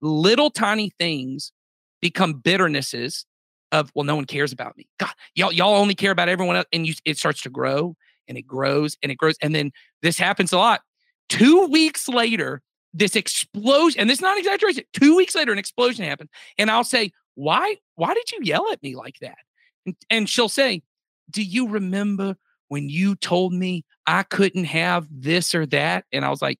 [0.00, 1.52] little tiny things
[2.00, 3.24] become bitternesses
[3.72, 6.66] of well no one cares about me god y'all y'all only care about everyone else
[6.72, 7.94] and you it starts to grow
[8.26, 9.70] and it grows and it grows and then
[10.00, 10.80] this happens a lot
[11.28, 12.62] two weeks later
[12.94, 16.84] this explosion and this is not exaggeration two weeks later an explosion happened and i'll
[16.84, 19.38] say why why did you yell at me like that
[19.86, 20.82] and, and she'll say
[21.30, 22.36] do you remember
[22.68, 26.58] when you told me i couldn't have this or that and i was like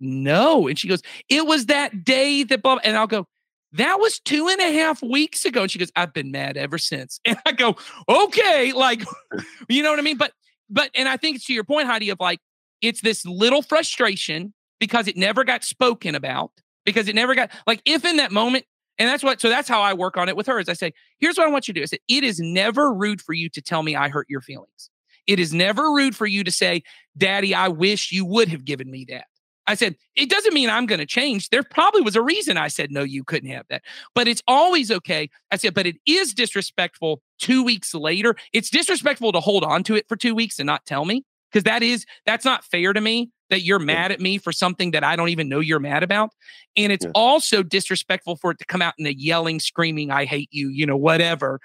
[0.00, 2.82] no and she goes it was that day that blah, blah.
[2.84, 3.26] and i'll go
[3.72, 5.62] that was two and a half weeks ago.
[5.62, 7.20] And she goes, I've been mad ever since.
[7.26, 7.76] And I go,
[8.08, 9.04] okay, like,
[9.68, 10.16] you know what I mean?
[10.16, 10.32] But,
[10.68, 12.40] but, and I think it's to your point, Heidi, of like,
[12.82, 16.50] it's this little frustration because it never got spoken about,
[16.84, 18.64] because it never got, like, if in that moment,
[18.98, 20.92] and that's what, so that's how I work on it with her is I say,
[21.20, 21.82] here's what I want you to do.
[21.84, 24.90] I said, it is never rude for you to tell me I hurt your feelings.
[25.26, 26.82] It is never rude for you to say,
[27.16, 29.26] Daddy, I wish you would have given me that.
[29.66, 31.50] I said, it doesn't mean I'm going to change.
[31.50, 33.82] There probably was a reason I said, no, you couldn't have that.
[34.14, 35.30] But it's always okay.
[35.52, 38.34] I said, but it is disrespectful two weeks later.
[38.52, 41.64] It's disrespectful to hold on to it for two weeks and not tell me because
[41.64, 45.04] that is, that's not fair to me that you're mad at me for something that
[45.04, 46.30] I don't even know you're mad about.
[46.76, 47.12] And it's yeah.
[47.14, 50.86] also disrespectful for it to come out in a yelling, screaming, I hate you, you
[50.86, 51.60] know, whatever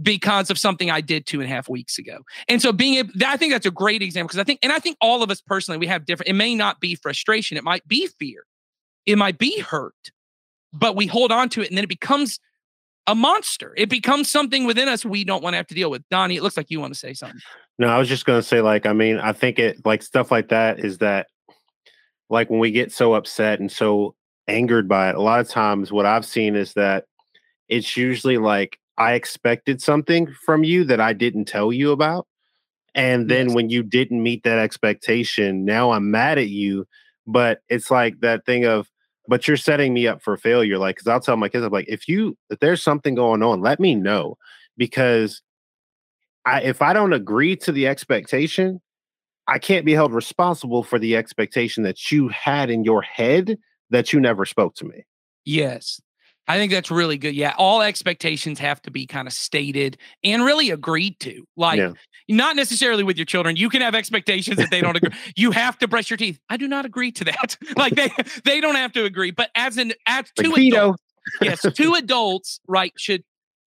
[0.00, 2.18] because of something I did two and a half weeks ago.
[2.48, 4.78] And so being able, I think that's a great example because I think, and I
[4.78, 7.56] think all of us personally, we have different, it may not be frustration.
[7.56, 8.44] It might be fear.
[9.06, 10.12] It might be hurt,
[10.72, 12.38] but we hold on to it and then it becomes
[13.06, 13.74] a monster.
[13.76, 16.02] It becomes something within us we don't want to have to deal with.
[16.08, 17.40] Donnie, it looks like you want to say something.
[17.78, 20.30] No, I was just going to say, like, I mean, I think it, like, stuff
[20.30, 21.26] like that is that,
[22.28, 24.14] like, when we get so upset and so
[24.48, 27.06] angered by it, a lot of times what I've seen is that
[27.68, 32.26] it's usually like I expected something from you that I didn't tell you about.
[32.94, 33.54] And then yes.
[33.54, 36.86] when you didn't meet that expectation, now I'm mad at you.
[37.26, 38.88] But it's like that thing of,
[39.28, 40.76] but you're setting me up for failure.
[40.76, 43.62] Like, cause I'll tell my kids, I'm like, if you, if there's something going on,
[43.62, 44.36] let me know.
[44.76, 45.40] Because
[46.44, 48.80] I, if I don't agree to the expectation,
[49.46, 53.58] I can't be held responsible for the expectation that you had in your head
[53.90, 55.04] that you never spoke to me.
[55.44, 56.00] Yes.
[56.48, 57.34] I think that's really good.
[57.34, 61.44] Yeah, all expectations have to be kind of stated and really agreed to.
[61.56, 61.92] Like yeah.
[62.28, 63.54] not necessarily with your children.
[63.56, 65.16] You can have expectations that they don't agree.
[65.36, 66.40] You have to brush your teeth.
[66.50, 67.56] I do not agree to that.
[67.76, 68.10] like they
[68.44, 69.30] they don't have to agree.
[69.30, 71.02] But as an as two adults,
[71.40, 73.22] yes, two adults, right, should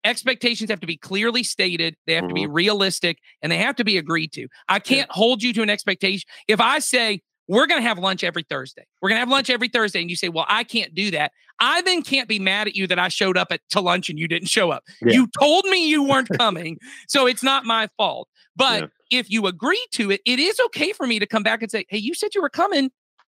[0.06, 1.96] expectations have to be clearly stated.
[2.06, 2.30] They have mm-hmm.
[2.30, 2.54] to be mm-hmm.
[2.54, 4.48] realistic and they have to be agreed to.
[4.70, 5.14] I can't yeah.
[5.14, 6.28] hold you to an expectation.
[6.48, 8.86] If I say we're going to have lunch every Thursday.
[9.02, 10.02] We're going to have lunch every Thursday.
[10.02, 11.32] And you say, well, I can't do that.
[11.60, 14.18] I then can't be mad at you that I showed up at, to lunch and
[14.18, 14.84] you didn't show up.
[15.02, 15.14] Yeah.
[15.14, 16.78] You told me you weren't coming.
[17.08, 18.28] so it's not my fault.
[18.56, 19.20] But yeah.
[19.20, 21.86] if you agree to it, it is okay for me to come back and say,
[21.90, 22.90] hey, you said you were coming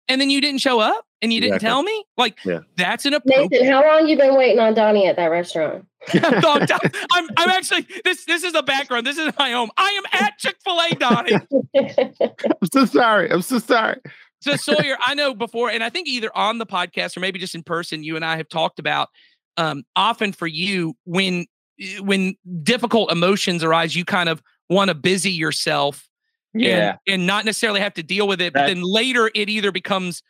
[0.07, 2.05] and then you didn't show up and you didn't tell me.
[2.17, 2.59] Like yeah.
[2.77, 3.51] that's an approach.
[3.51, 5.85] Nathan, how long you been waiting on Donnie at that restaurant?
[6.13, 9.05] I'm, I'm actually this this is the background.
[9.05, 9.69] This is my home.
[9.77, 11.33] I am at Chick Fil A, Donnie.
[11.75, 13.31] I'm so sorry.
[13.31, 13.99] I'm so sorry.
[14.41, 17.53] So Sawyer, I know before, and I think either on the podcast or maybe just
[17.53, 19.09] in person, you and I have talked about
[19.57, 21.45] um, often for you when
[21.79, 26.07] eh, when difficult emotions arise, you kind of want to busy yourself
[26.53, 29.71] yeah and, and, not necessarily have to deal with it but then later it either
[29.71, 30.21] becomes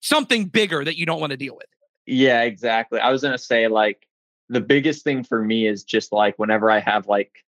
[0.00, 1.66] something bigger that you don't want to deal with
[2.06, 4.06] yeah exactly i was going to say like
[4.48, 7.44] the biggest thing for me is just like whenever i have like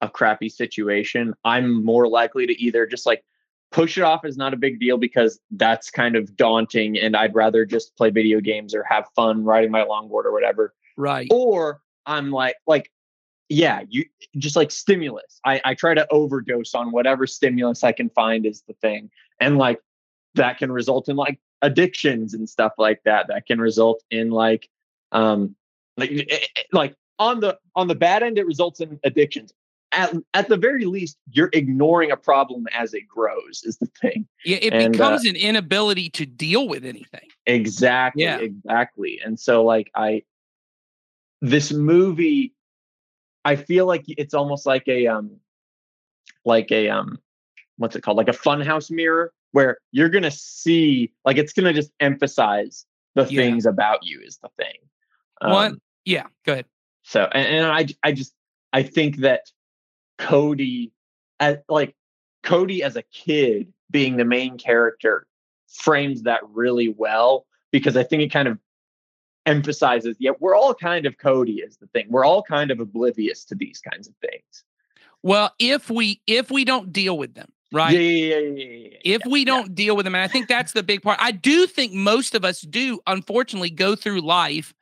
[0.00, 3.24] a crappy situation i'm more likely to either just like
[3.70, 7.34] push it off as not a big deal because that's kind of daunting and i'd
[7.34, 11.80] rather just play video games or have fun riding my longboard or whatever right or
[12.06, 12.90] i'm like like
[13.52, 14.06] yeah, you
[14.38, 15.38] just like stimulus.
[15.44, 19.10] I, I try to overdose on whatever stimulus I can find is the thing.
[19.40, 19.78] And like
[20.34, 23.28] that can result in like addictions and stuff like that.
[23.28, 24.68] That can result in like
[25.12, 25.56] um
[25.96, 29.52] like eh, eh, eh, like on the on the bad end, it results in addictions.
[29.94, 34.26] At, at the very least, you're ignoring a problem as it grows, is the thing.
[34.42, 37.28] Yeah, it and, becomes uh, an inability to deal with anything.
[37.44, 38.22] Exactly.
[38.22, 38.38] Yeah.
[38.38, 39.20] Exactly.
[39.22, 40.22] And so like I
[41.42, 42.54] this movie
[43.44, 45.32] I feel like it's almost like a um
[46.44, 47.18] like a um
[47.76, 48.16] what's it called?
[48.16, 53.42] Like a funhouse mirror where you're gonna see like it's gonna just emphasize the yeah.
[53.42, 54.76] things about you is the thing.
[55.40, 56.66] Um, One, yeah, go ahead.
[57.02, 58.34] So and, and I I just
[58.72, 59.42] I think that
[60.18, 60.92] Cody
[61.40, 61.94] as like
[62.42, 65.26] Cody as a kid being the main character
[65.68, 68.58] frames that really well because I think it kind of
[69.46, 72.06] emphasizes, yeah, we're all kind of Cody is the thing.
[72.08, 74.64] We're all kind of oblivious to these kinds of things.
[75.22, 77.92] Well, if we if we don't deal with them, right?
[77.92, 80.82] Yeah, yeah, yeah, yeah, if we don't deal with them, and I think that's the
[80.82, 81.18] big part.
[81.20, 84.72] I do think most of us do, unfortunately, go through life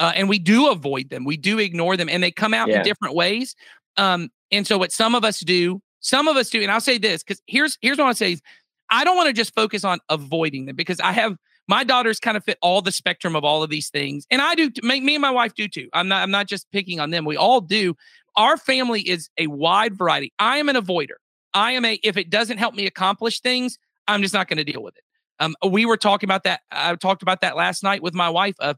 [0.00, 1.24] uh, and we do avoid them.
[1.24, 3.54] We do ignore them, and they come out in different ways.
[3.96, 6.98] Um, and so, what some of us do, some of us do, and I'll say
[6.98, 8.42] this because here's here's what I say: is
[8.88, 11.36] I don't want to just focus on avoiding them because I have
[11.68, 14.54] my daughters kind of fit all the spectrum of all of these things, and I
[14.54, 14.70] do.
[14.82, 15.88] Me, me and my wife do too.
[15.92, 16.22] I'm not.
[16.22, 17.26] I'm not just picking on them.
[17.26, 17.94] We all do.
[18.36, 20.32] Our family is a wide variety.
[20.38, 21.18] I am an avoider.
[21.54, 21.98] I am a.
[22.02, 25.04] If it doesn't help me accomplish things, I'm just not going to deal with it.
[25.38, 26.60] Um, we were talking about that.
[26.70, 28.54] I talked about that last night with my wife.
[28.60, 28.76] Of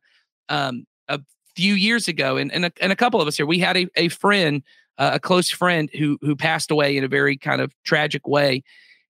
[0.48, 1.20] um, a
[1.56, 3.86] few years ago, and and a, and a couple of us here, we had a
[3.96, 4.62] a friend,
[4.98, 8.62] uh, a close friend who who passed away in a very kind of tragic way,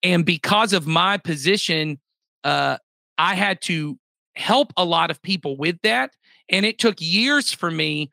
[0.03, 1.99] and because of my position,
[2.45, 2.79] uh,
[3.19, 3.99] I had to
[4.35, 6.11] help a lot of people with that,
[6.49, 8.11] and it took years for me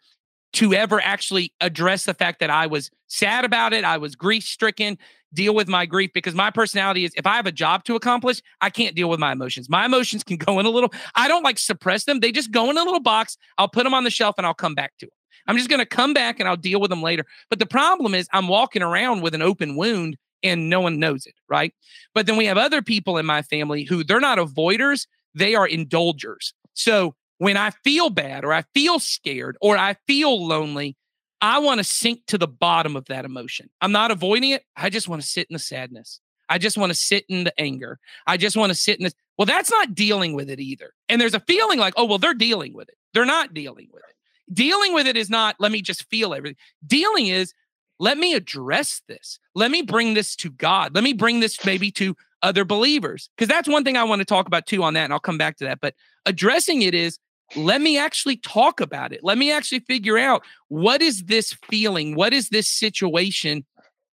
[0.54, 4.44] to ever actually address the fact that I was sad about it, I was grief
[4.44, 4.98] stricken,
[5.34, 8.41] deal with my grief because my personality is if I have a job to accomplish,
[8.60, 9.70] I can't deal with my emotions.
[9.70, 12.20] My emotions can go in a little, I don't like suppress them.
[12.20, 13.38] They just go in a little box.
[13.58, 15.13] I'll put them on the shelf and I'll come back to them.
[15.48, 17.26] I'm just going to come back and I'll deal with them later.
[17.50, 21.26] But the problem is I'm walking around with an open wound and no one knows
[21.26, 21.74] it, right?
[22.13, 25.67] But then we have other people in my family who they're not avoiders, they are
[25.67, 26.54] indulgers.
[26.74, 30.96] So when I feel bad or I feel scared or I feel lonely,
[31.42, 33.70] I want to sink to the bottom of that emotion.
[33.82, 34.64] I'm not avoiding it.
[34.76, 36.20] I just want to sit in the sadness.
[36.50, 38.00] I just want to sit in the anger.
[38.28, 39.16] I just want to sit in this.
[39.38, 40.94] Well, that's not dealing with it either.
[41.10, 42.98] And there's a feeling like, oh, well, they're dealing with it.
[43.14, 44.54] They're not dealing with it.
[44.54, 46.58] Dealing with it is not, let me just feel everything.
[46.86, 47.54] Dealing is,
[48.00, 49.40] let me address this.
[49.56, 50.94] Let me bring this to God.
[50.94, 53.30] Let me bring this maybe to other believers.
[53.36, 55.06] Because that's one thing I want to talk about too on that.
[55.06, 55.80] And I'll come back to that.
[55.80, 57.18] But addressing it is,
[57.56, 59.24] let me actually talk about it.
[59.24, 62.16] Let me actually figure out what is this feeling?
[62.16, 63.66] What is this situation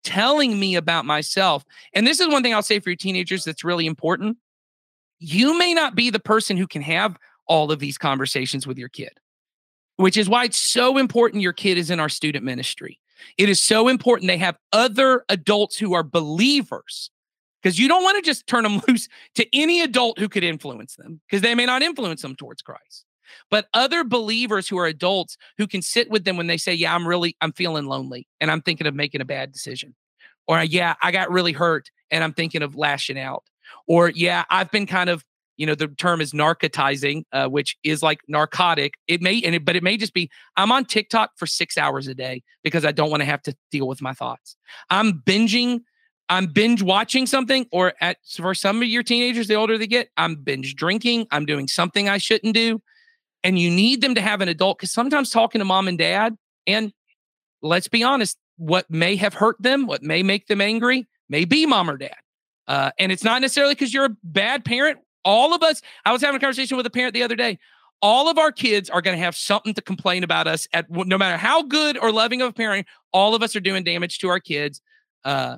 [0.05, 1.65] telling me about myself?
[1.93, 4.39] And this is one thing I'll say for your teenagers that's really important.
[5.19, 8.89] You may not be the person who can have all of these conversations with your
[8.89, 9.13] kid,
[9.97, 13.01] which is why it's so important your kid is in our student ministry.
[13.39, 17.11] It is so important they have other adults who are believers
[17.63, 20.97] because you don't want to just turn them loose to any adult who could influence
[20.97, 23.07] them because they may not influence them towards Christ
[23.51, 26.95] but other believers who are adults who can sit with them when they say, Yeah,
[26.95, 29.95] I'm really, I'm feeling lonely and I'm thinking of making a bad decision.
[30.47, 33.45] Or, Yeah, I got really hurt and I'm thinking of lashing out.
[33.87, 35.25] Or, Yeah, I've been kind of,
[35.57, 38.95] you know, the term is narcotizing, uh, which is like narcotic.
[39.09, 42.09] It may, and it, but it may just be I'm on TikTok for six hours
[42.09, 44.57] a day because I don't want to have to deal with my thoughts.
[44.91, 45.81] I'm binging
[46.29, 50.09] I'm binge watching something, or at for some of your teenagers, the older they get,
[50.17, 51.27] I'm binge drinking.
[51.31, 52.83] I'm doing something I shouldn't do
[53.47, 56.37] and you need them to have an adult because sometimes talking to mom and dad
[56.67, 56.93] and
[57.63, 61.65] let's be honest what may have hurt them what may make them angry may be
[61.65, 62.17] mom or dad.
[62.67, 64.99] Uh, and it's not necessarily because you're a bad parent.
[65.25, 67.59] All of us i was having a conversation with a parent the other day.
[68.03, 71.17] All of our kids are going to have something to complain about us at no
[71.17, 74.29] matter how good or loving of a parent all of us are doing damage to
[74.29, 74.83] our kids.
[75.25, 75.57] Uh,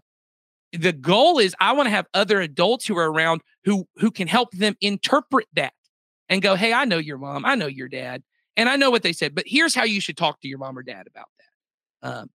[0.73, 4.29] the goal is i want to have other adults who are around who who can
[4.29, 5.73] help them interpret that
[6.29, 8.23] and go, hey, I know your mom, I know your dad,
[8.57, 10.77] and I know what they said, but here's how you should talk to your mom
[10.79, 12.09] or dad about that.
[12.09, 12.31] Um,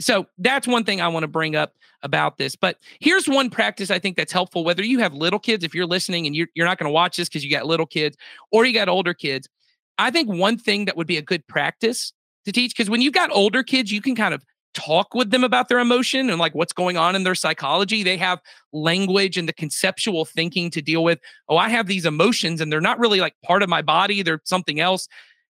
[0.00, 2.56] so that's one thing I want to bring up about this.
[2.56, 5.86] But here's one practice I think that's helpful, whether you have little kids, if you're
[5.86, 8.16] listening and you're, you're not going to watch this because you got little kids
[8.50, 9.48] or you got older kids.
[9.96, 12.12] I think one thing that would be a good practice
[12.44, 15.44] to teach, because when you've got older kids, you can kind of talk with them
[15.44, 18.02] about their emotion and like what's going on in their psychology.
[18.02, 18.40] They have
[18.72, 21.20] language and the conceptual thinking to deal with.
[21.48, 24.40] Oh, I have these emotions and they're not really like part of my body, they're
[24.44, 25.08] something else.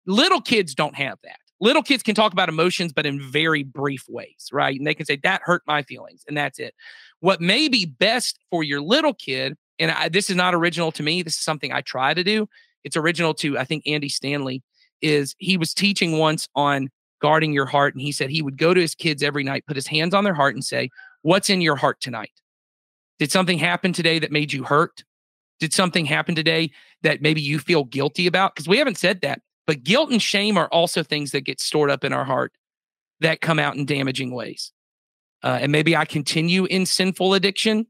[0.05, 1.38] Little kids don't have that.
[1.60, 4.75] Little kids can talk about emotions, but in very brief ways, right?
[4.75, 6.73] And they can say, that hurt my feelings, and that's it.
[7.19, 11.03] What may be best for your little kid, and I, this is not original to
[11.03, 12.49] me, this is something I try to do.
[12.84, 14.63] It's original to, I think, Andy Stanley,
[15.03, 16.89] is he was teaching once on
[17.21, 17.93] guarding your heart.
[17.93, 20.23] And he said he would go to his kids every night, put his hands on
[20.23, 20.89] their heart, and say,
[21.21, 22.31] What's in your heart tonight?
[23.19, 25.03] Did something happen today that made you hurt?
[25.60, 26.71] Did something happen today
[27.03, 28.55] that maybe you feel guilty about?
[28.55, 29.41] Because we haven't said that.
[29.67, 32.51] But guilt and shame are also things that get stored up in our heart
[33.19, 34.72] that come out in damaging ways.
[35.43, 37.88] Uh, and maybe I continue in sinful addiction,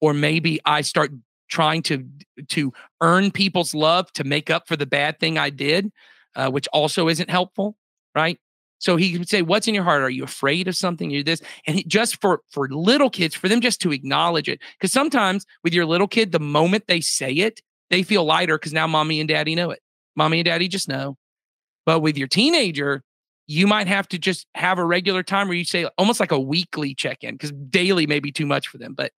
[0.00, 1.10] or maybe I start
[1.48, 2.06] trying to
[2.48, 2.72] to
[3.02, 5.92] earn people's love to make up for the bad thing I did,
[6.36, 7.76] uh, which also isn't helpful,
[8.14, 8.38] right?
[8.80, 10.02] So he would say, "What's in your heart?
[10.02, 11.10] Are you afraid of something?
[11.10, 14.60] You this?" And he, just for for little kids, for them just to acknowledge it,
[14.78, 17.60] because sometimes with your little kid, the moment they say it,
[17.90, 19.80] they feel lighter because now mommy and daddy know it.
[20.16, 21.16] Mommy and daddy just know.
[21.86, 23.02] But with your teenager,
[23.46, 26.40] you might have to just have a regular time where you say almost like a
[26.40, 28.94] weekly check in because daily may be too much for them.
[28.94, 29.12] But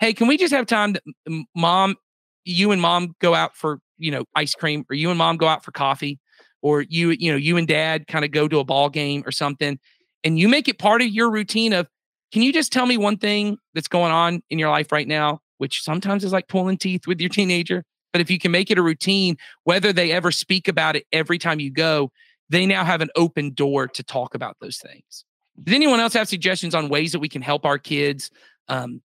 [0.00, 1.96] hey, can we just have time to mom,
[2.44, 5.46] you and mom go out for, you know, ice cream or you and mom go
[5.46, 6.18] out for coffee
[6.66, 9.30] or you, you know, you and dad kind of go to a ball game or
[9.30, 9.78] something.
[10.24, 11.86] And you make it part of your routine of,
[12.32, 15.38] can you just tell me one thing that's going on in your life right now,
[15.58, 17.84] which sometimes is like pulling teeth with your teenager.
[18.12, 21.38] But if you can make it a routine, whether they ever speak about it every
[21.38, 22.10] time you go,
[22.50, 25.24] they now have an open door to talk about those things.
[25.62, 28.32] Does anyone else have suggestions on ways that we can help our kids
[28.66, 29.02] um,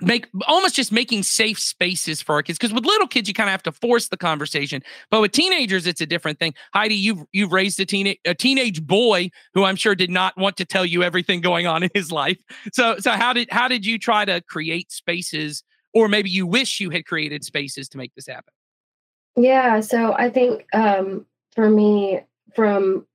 [0.00, 3.48] make almost just making safe spaces for our kids because with little kids you kind
[3.48, 4.82] of have to force the conversation.
[5.10, 6.54] But with teenagers it's a different thing.
[6.72, 10.56] Heidi you've you've raised a teenage a teenage boy who i'm sure did not want
[10.58, 12.38] to tell you everything going on in his life.
[12.72, 15.62] So so how did how did you try to create spaces
[15.94, 18.52] or maybe you wish you had created spaces to make this happen?
[19.36, 22.20] Yeah so i think um for me
[22.54, 23.06] from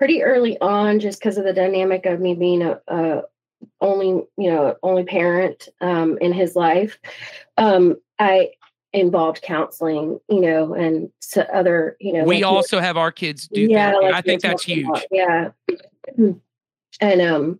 [0.00, 3.20] pretty early on, just because of the dynamic of me being a, a
[3.80, 6.98] only you know only parent um, in his life,
[7.56, 8.50] um, I
[8.92, 12.24] involved counseling, you know, and so other you know.
[12.24, 14.02] We like, also have our kids do yeah, that.
[14.02, 14.86] Like I think that's huge.
[14.86, 15.50] About, yeah.
[17.00, 17.58] And um,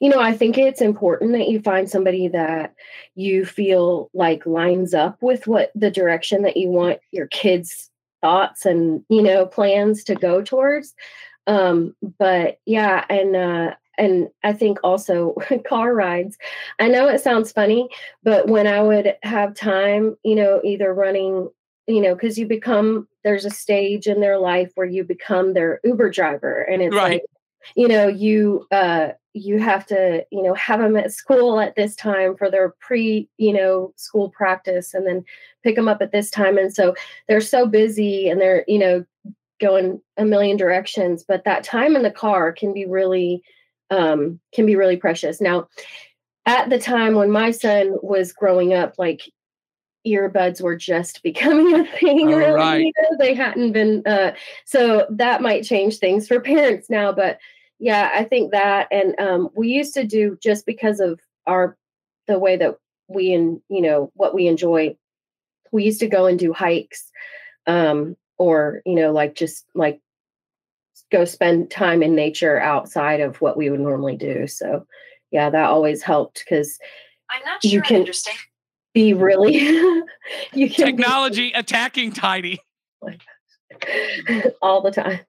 [0.00, 2.74] you know, I think it's important that you find somebody that
[3.14, 7.90] you feel like lines up with what the direction that you want your kids
[8.20, 10.94] thoughts and you know plans to go towards
[11.46, 15.34] um but yeah and uh and i think also
[15.68, 16.36] car rides
[16.80, 17.88] i know it sounds funny
[18.24, 21.48] but when i would have time you know either running
[21.86, 25.80] you know because you become there's a stage in their life where you become their
[25.84, 27.12] uber driver and it's right.
[27.12, 27.24] like
[27.76, 31.94] you know you uh you have to you know have them at school at this
[31.94, 35.24] time for their pre you know school practice and then
[35.62, 36.94] pick them up at this time and so
[37.28, 39.04] they're so busy and they're you know
[39.60, 43.42] going a million directions but that time in the car can be really
[43.90, 45.68] um can be really precious now
[46.46, 49.30] at the time when my son was growing up like
[50.06, 52.80] earbuds were just becoming a thing really right.
[52.80, 53.16] you know?
[53.18, 54.32] they hadn't been uh
[54.64, 57.38] so that might change things for parents now but
[57.78, 61.76] yeah i think that and um, we used to do just because of our
[62.26, 62.76] the way that
[63.08, 64.94] we and you know what we enjoy
[65.72, 67.10] we used to go and do hikes
[67.66, 70.00] um, or you know like just like
[71.10, 74.86] go spend time in nature outside of what we would normally do so
[75.30, 76.78] yeah that always helped because
[77.30, 78.38] i'm not sure you can understand
[78.92, 79.56] be really
[80.52, 82.58] you can technology be, attacking tiny
[84.62, 85.20] all the time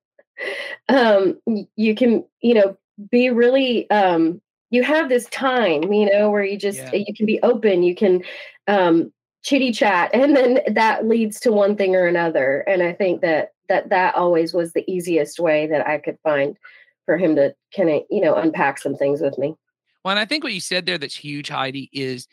[0.90, 1.40] um,
[1.76, 2.78] you can, you know,
[3.10, 6.96] be really, um, you have this time, you know, where you just, yeah.
[6.96, 8.24] you can be open, you can,
[8.68, 9.12] um,
[9.44, 12.60] chitty chat, and then that leads to one thing or another.
[12.68, 16.58] And I think that, that, that always was the easiest way that I could find
[17.06, 19.56] for him to kind of, you know, unpack some things with me.
[20.04, 22.28] Well, and I think what you said there that's huge, Heidi, is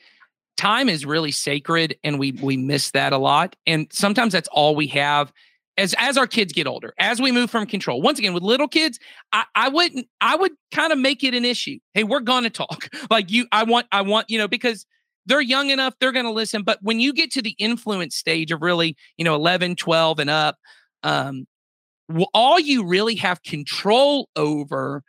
[0.57, 3.55] time is really sacred and we we miss that a lot.
[3.67, 5.33] And sometimes that's all we have
[5.77, 8.03] as as our kids get older, as we move from control.
[8.03, 8.99] Once again, with little kids,
[9.33, 11.79] I, I wouldn't I would kind of make it an issue.
[11.95, 12.89] Hey, we're gonna talk.
[13.11, 14.85] Like you, I want, I want, you know, because
[15.25, 16.63] they're young enough, they're gonna listen.
[16.63, 20.31] But when you get to the influence stage of really, you know, 11, 12 and
[20.31, 20.57] up,
[21.03, 21.47] um,
[22.33, 25.03] all you really have control over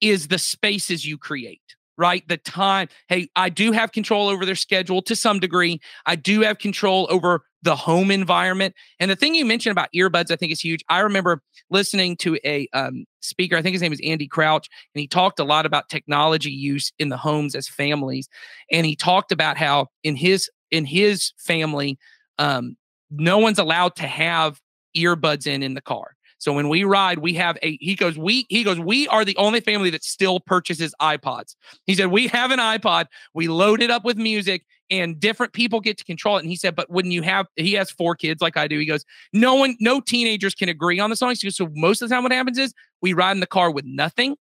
[0.00, 1.60] is the spaces you create
[1.96, 2.26] right?
[2.28, 2.88] The time.
[3.08, 5.80] Hey, I do have control over their schedule to some degree.
[6.06, 8.74] I do have control over the home environment.
[9.00, 10.84] And the thing you mentioned about earbuds, I think is huge.
[10.88, 11.40] I remember
[11.70, 15.40] listening to a um, speaker, I think his name is Andy Crouch, and he talked
[15.40, 18.28] a lot about technology use in the homes as families.
[18.70, 21.98] And he talked about how in his in his family,
[22.38, 22.76] um,
[23.10, 24.60] no one's allowed to have
[24.96, 26.16] earbuds in in the car.
[26.38, 29.36] So when we ride, we have a he goes, we he goes, we are the
[29.36, 31.54] only family that still purchases iPods.
[31.86, 35.80] He said, we have an iPod, we load it up with music, and different people
[35.80, 36.40] get to control it.
[36.40, 38.84] And he said, but when you have he has four kids like I do, he
[38.84, 41.42] goes, no one, no teenagers can agree on the songs.
[41.42, 43.86] Goes, so most of the time what happens is we ride in the car with
[43.86, 44.36] nothing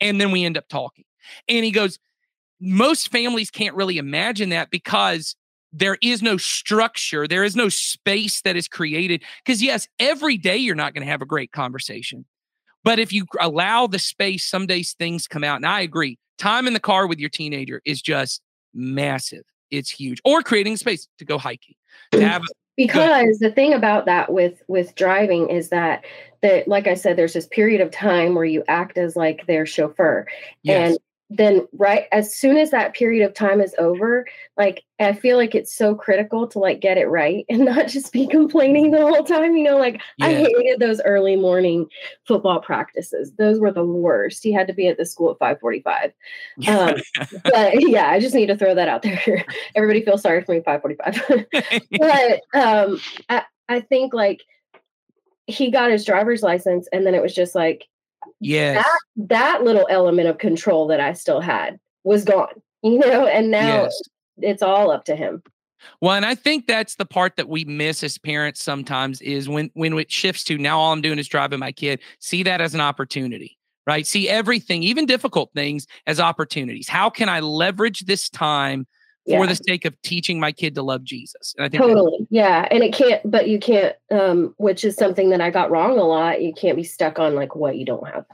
[0.00, 1.04] and then we end up talking.
[1.48, 1.98] And he goes,
[2.60, 5.34] most families can't really imagine that because
[5.76, 9.22] there is no structure, there is no space that is created.
[9.44, 12.24] Because, yes, every day you're not going to have a great conversation.
[12.84, 15.56] But if you allow the space, some days things come out.
[15.56, 18.40] And I agree, time in the car with your teenager is just
[18.72, 19.42] massive.
[19.70, 20.20] It's huge.
[20.24, 21.74] Or creating space to go hiking.
[22.12, 22.42] To have
[22.76, 26.04] because the thing about that with with driving is that
[26.42, 29.64] that like I said, there's this period of time where you act as like their
[29.64, 30.26] chauffeur.
[30.62, 30.90] Yes.
[30.90, 30.98] And
[31.36, 34.26] then right as soon as that period of time is over
[34.56, 38.12] like i feel like it's so critical to like get it right and not just
[38.12, 40.26] be complaining the whole time you know like yeah.
[40.26, 41.86] i hated those early morning
[42.26, 43.32] football practices.
[43.36, 44.42] Those were the worst.
[44.42, 46.12] He had to be at the school at 545
[46.68, 49.44] um, but yeah i just need to throw that out there.
[49.74, 51.46] Everybody feels sorry for me 545
[51.90, 54.42] but um I, I think like
[55.46, 57.86] he got his driver's license and then it was just like
[58.40, 58.84] yes
[59.16, 63.50] that, that little element of control that i still had was gone you know and
[63.50, 64.02] now yes.
[64.38, 65.42] it's all up to him
[66.00, 69.70] well, and I think that's the part that we miss as parents sometimes is when
[69.74, 72.00] when it shifts to now all I'm doing is driving my kid.
[72.20, 74.06] See that as an opportunity, right?
[74.06, 76.88] See everything, even difficult things, as opportunities.
[76.88, 78.86] How can I leverage this time
[79.26, 79.38] yeah.
[79.38, 81.54] for the sake of teaching my kid to love Jesus.
[81.56, 82.68] And I think totally, yeah.
[82.70, 86.04] And it can't, but you can't, um, which is something that I got wrong a
[86.04, 86.42] lot.
[86.42, 88.26] You can't be stuck on like what you don't have.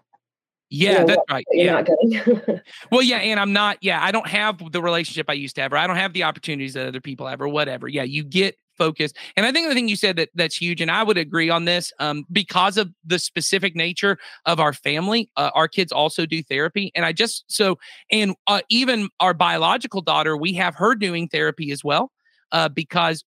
[0.73, 1.45] Yeah, that's right.
[1.51, 2.47] you know, that's right.
[2.49, 2.59] yeah.
[2.93, 3.79] well, yeah, and I'm not.
[3.81, 6.23] Yeah, I don't have the relationship I used to have, or I don't have the
[6.23, 7.89] opportunities that other people have, or whatever.
[7.89, 9.13] Yeah, you get focus.
[9.37, 11.63] And I think the thing you said that that's huge, and I would agree on
[11.67, 14.15] this, um, because of the specific nature
[14.47, 15.23] of our family.
[15.37, 17.79] Uh, our kids also do therapy, and I just so
[18.11, 22.05] and uh, even our biological daughter, we have her doing therapy as well,
[22.53, 23.25] uh, because.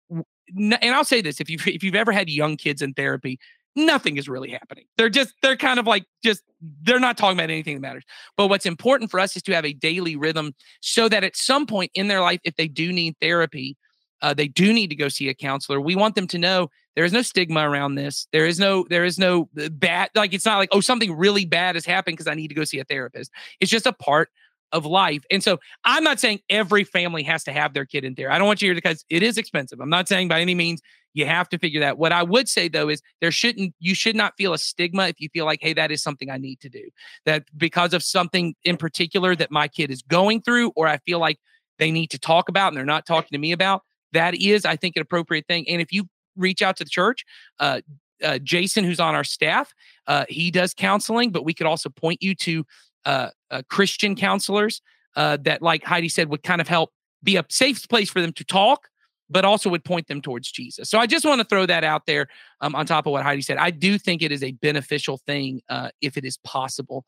[0.55, 3.39] And I'll say this: if you if you've ever had young kids in therapy,
[3.75, 4.85] nothing is really happening.
[4.97, 6.43] They're just, they're kind of like, just,
[6.83, 8.05] they're not talking about anything that matters.
[8.37, 11.67] But what's important for us is to have a daily rhythm so that at some
[11.67, 13.77] point in their life, if they do need therapy,
[14.23, 15.81] uh, they do need to go see a counselor.
[15.81, 18.29] We want them to know there is no stigma around this.
[18.33, 21.45] There is no there is no uh, bad like it's not like oh something really
[21.45, 23.31] bad has happened because I need to go see a therapist.
[23.61, 24.31] It's just a part
[24.71, 25.23] of life.
[25.31, 28.31] And so I'm not saying every family has to have their kid in there.
[28.31, 29.81] I don't want you here because it is expensive.
[29.81, 30.81] I'm not saying by any means
[31.13, 31.99] you have to figure that.
[31.99, 35.21] What I would say though is there shouldn't you should not feel a stigma if
[35.21, 36.89] you feel like hey that is something I need to do.
[37.27, 41.19] That because of something in particular that my kid is going through or I feel
[41.19, 41.39] like
[41.79, 43.83] they need to talk about and they're not talking to me about
[44.13, 45.69] that is, I think, an appropriate thing.
[45.69, 47.25] And if you reach out to the church,
[47.59, 47.81] uh,
[48.23, 49.75] uh, Jason, who's on our staff,
[50.07, 52.65] uh, he does counseling, but we could also point you to
[53.05, 54.81] uh, uh, Christian counselors
[55.17, 56.93] uh, that, like Heidi said, would kind of help
[57.23, 58.89] be a safe place for them to talk,
[59.29, 60.89] but also would point them towards Jesus.
[60.89, 62.29] So I just want to throw that out there
[62.61, 63.57] um, on top of what Heidi said.
[63.57, 65.63] I do think it is a beneficial thing
[66.01, 67.05] if it is possible.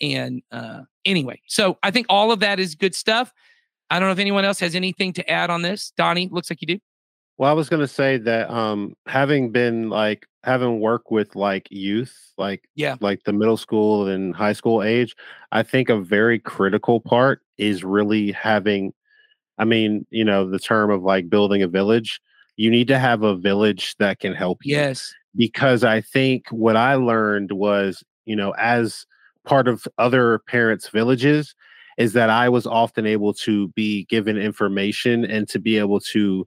[0.00, 0.42] and
[1.04, 3.32] anyway, so I think all of that is good stuff.
[3.94, 5.92] I don't know if anyone else has anything to add on this.
[5.96, 6.78] Donnie, looks like you do.
[7.38, 11.68] Well, I was going to say that um having been like having worked with like
[11.70, 15.14] youth, like yeah, like the middle school and high school age,
[15.52, 18.92] I think a very critical part is really having
[19.58, 22.20] I mean, you know, the term of like building a village,
[22.56, 24.74] you need to have a village that can help you.
[24.74, 25.14] Yes.
[25.36, 29.06] Because I think what I learned was, you know, as
[29.44, 31.54] part of other parents' villages,
[31.98, 36.46] is that I was often able to be given information and to be able to,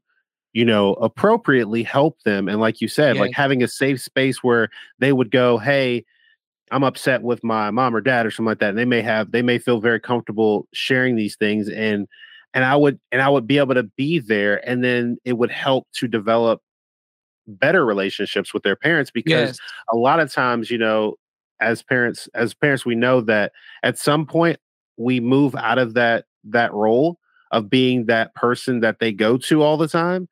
[0.53, 2.47] you know, appropriately help them.
[2.47, 3.21] And like you said, yeah.
[3.21, 4.69] like having a safe space where
[4.99, 6.05] they would go, Hey,
[6.71, 8.69] I'm upset with my mom or dad or something like that.
[8.69, 11.69] And they may have, they may feel very comfortable sharing these things.
[11.69, 12.07] And,
[12.53, 14.67] and I would, and I would be able to be there.
[14.67, 16.61] And then it would help to develop
[17.47, 19.59] better relationships with their parents because yes.
[19.93, 21.15] a lot of times, you know,
[21.59, 24.59] as parents, as parents, we know that at some point
[24.97, 27.19] we move out of that that role
[27.51, 30.27] of being that person that they go to all the time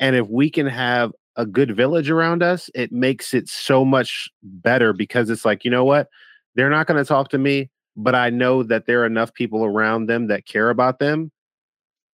[0.00, 4.28] and if we can have a good village around us it makes it so much
[4.42, 6.08] better because it's like you know what?
[6.54, 9.64] They're not going to talk to me but i know that there are enough people
[9.64, 11.30] around them that care about them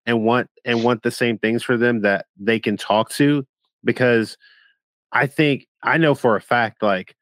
[0.07, 3.47] and want and want the same things for them that they can talk to
[3.85, 4.37] because
[5.13, 7.15] i think i know for a fact like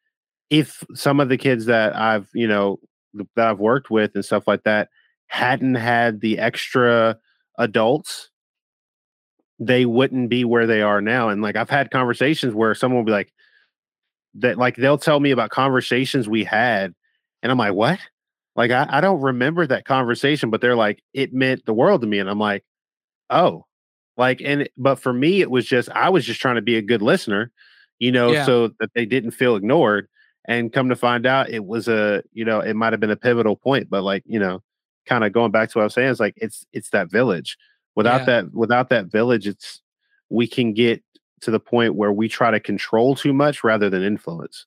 [0.49, 2.79] if some of the kids that i've you know
[3.15, 4.89] that I've worked with and stuff like that
[5.33, 7.17] hadn't had the extra
[7.59, 8.29] adults,
[9.59, 11.31] they wouldn't be where they are now.
[11.31, 13.33] And like I've had conversations where someone will be like,
[14.35, 16.95] that like they'll tell me about conversations we had,
[17.43, 17.99] and I'm like, what?
[18.57, 22.07] Like I, I don't remember that conversation, but they're like, it meant the world to
[22.07, 22.19] me.
[22.19, 22.65] And I'm like,
[23.31, 23.65] oh,
[24.17, 26.83] like, and but for me, it was just I was just trying to be a
[26.83, 27.51] good listener,
[27.99, 28.45] you know, yeah.
[28.45, 30.09] so that they didn't feel ignored
[30.47, 33.17] and come to find out it was a you know it might have been a
[33.17, 34.63] pivotal point but like you know
[35.07, 37.57] kind of going back to what i was saying it's like it's it's that village
[37.95, 38.27] without yeah.
[38.27, 39.81] that without that village it's
[40.29, 41.03] we can get
[41.41, 44.67] to the point where we try to control too much rather than influence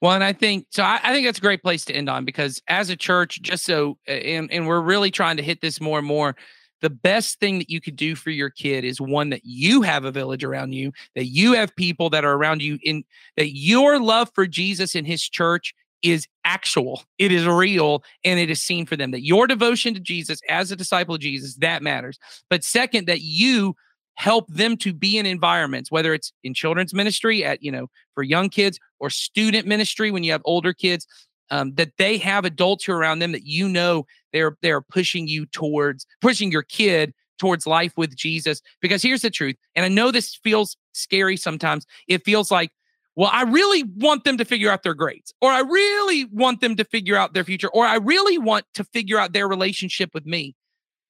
[0.00, 0.82] well, and I think so.
[0.82, 3.64] I, I, think that's a great place to end on because as a church, just
[3.64, 6.34] so, and, and we're really trying to hit this more and more
[6.82, 10.04] the best thing that you could do for your kid is one that you have
[10.04, 13.04] a village around you, that you have people that are around you in
[13.36, 18.50] that your love for Jesus and his church is actual, it is real, and it
[18.50, 19.12] is seen for them.
[19.12, 22.18] That your devotion to Jesus as a disciple of Jesus, that matters.
[22.50, 23.76] But second, that you
[24.16, 28.22] help them to be in environments, whether it's in children's ministry at, you know, for
[28.22, 31.06] young kids or student ministry when you have older kids,
[31.52, 35.28] um, that they have adults who are around them that you know they're they're pushing
[35.28, 38.62] you towards pushing your kid towards life with Jesus.
[38.80, 41.86] Because here's the truth, and I know this feels scary sometimes.
[42.08, 42.72] It feels like
[43.14, 46.76] well, I really want them to figure out their grades, or I really want them
[46.76, 50.24] to figure out their future, or I really want to figure out their relationship with
[50.24, 50.56] me.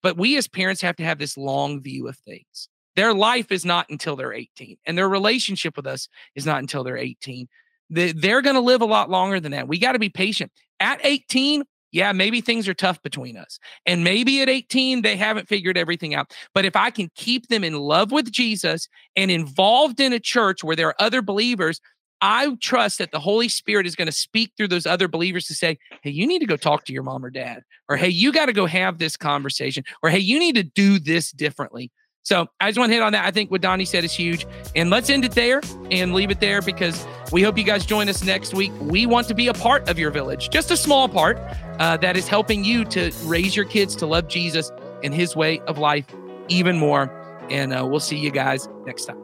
[0.02, 2.68] But we as parents have to have this long view of things.
[2.96, 6.82] Their life is not until they're 18, and their relationship with us is not until
[6.82, 7.46] they're 18.
[7.92, 9.68] They're going to live a lot longer than that.
[9.68, 10.50] We got to be patient.
[10.80, 13.58] At 18, yeah, maybe things are tough between us.
[13.86, 16.34] And maybe at 18, they haven't figured everything out.
[16.54, 20.64] But if I can keep them in love with Jesus and involved in a church
[20.64, 21.80] where there are other believers,
[22.22, 25.54] I trust that the Holy Spirit is going to speak through those other believers to
[25.54, 28.32] say, hey, you need to go talk to your mom or dad, or hey, you
[28.32, 31.90] got to go have this conversation, or hey, you need to do this differently.
[32.24, 33.24] So I just want to hit on that.
[33.24, 34.46] I think what Donnie said is huge.
[34.76, 35.60] And let's end it there
[35.90, 38.72] and leave it there because we hope you guys join us next week.
[38.80, 41.38] We want to be a part of your village, just a small part
[41.78, 44.70] uh, that is helping you to raise your kids to love Jesus
[45.02, 46.06] and his way of life
[46.48, 47.10] even more.
[47.50, 49.21] And uh, we'll see you guys next time.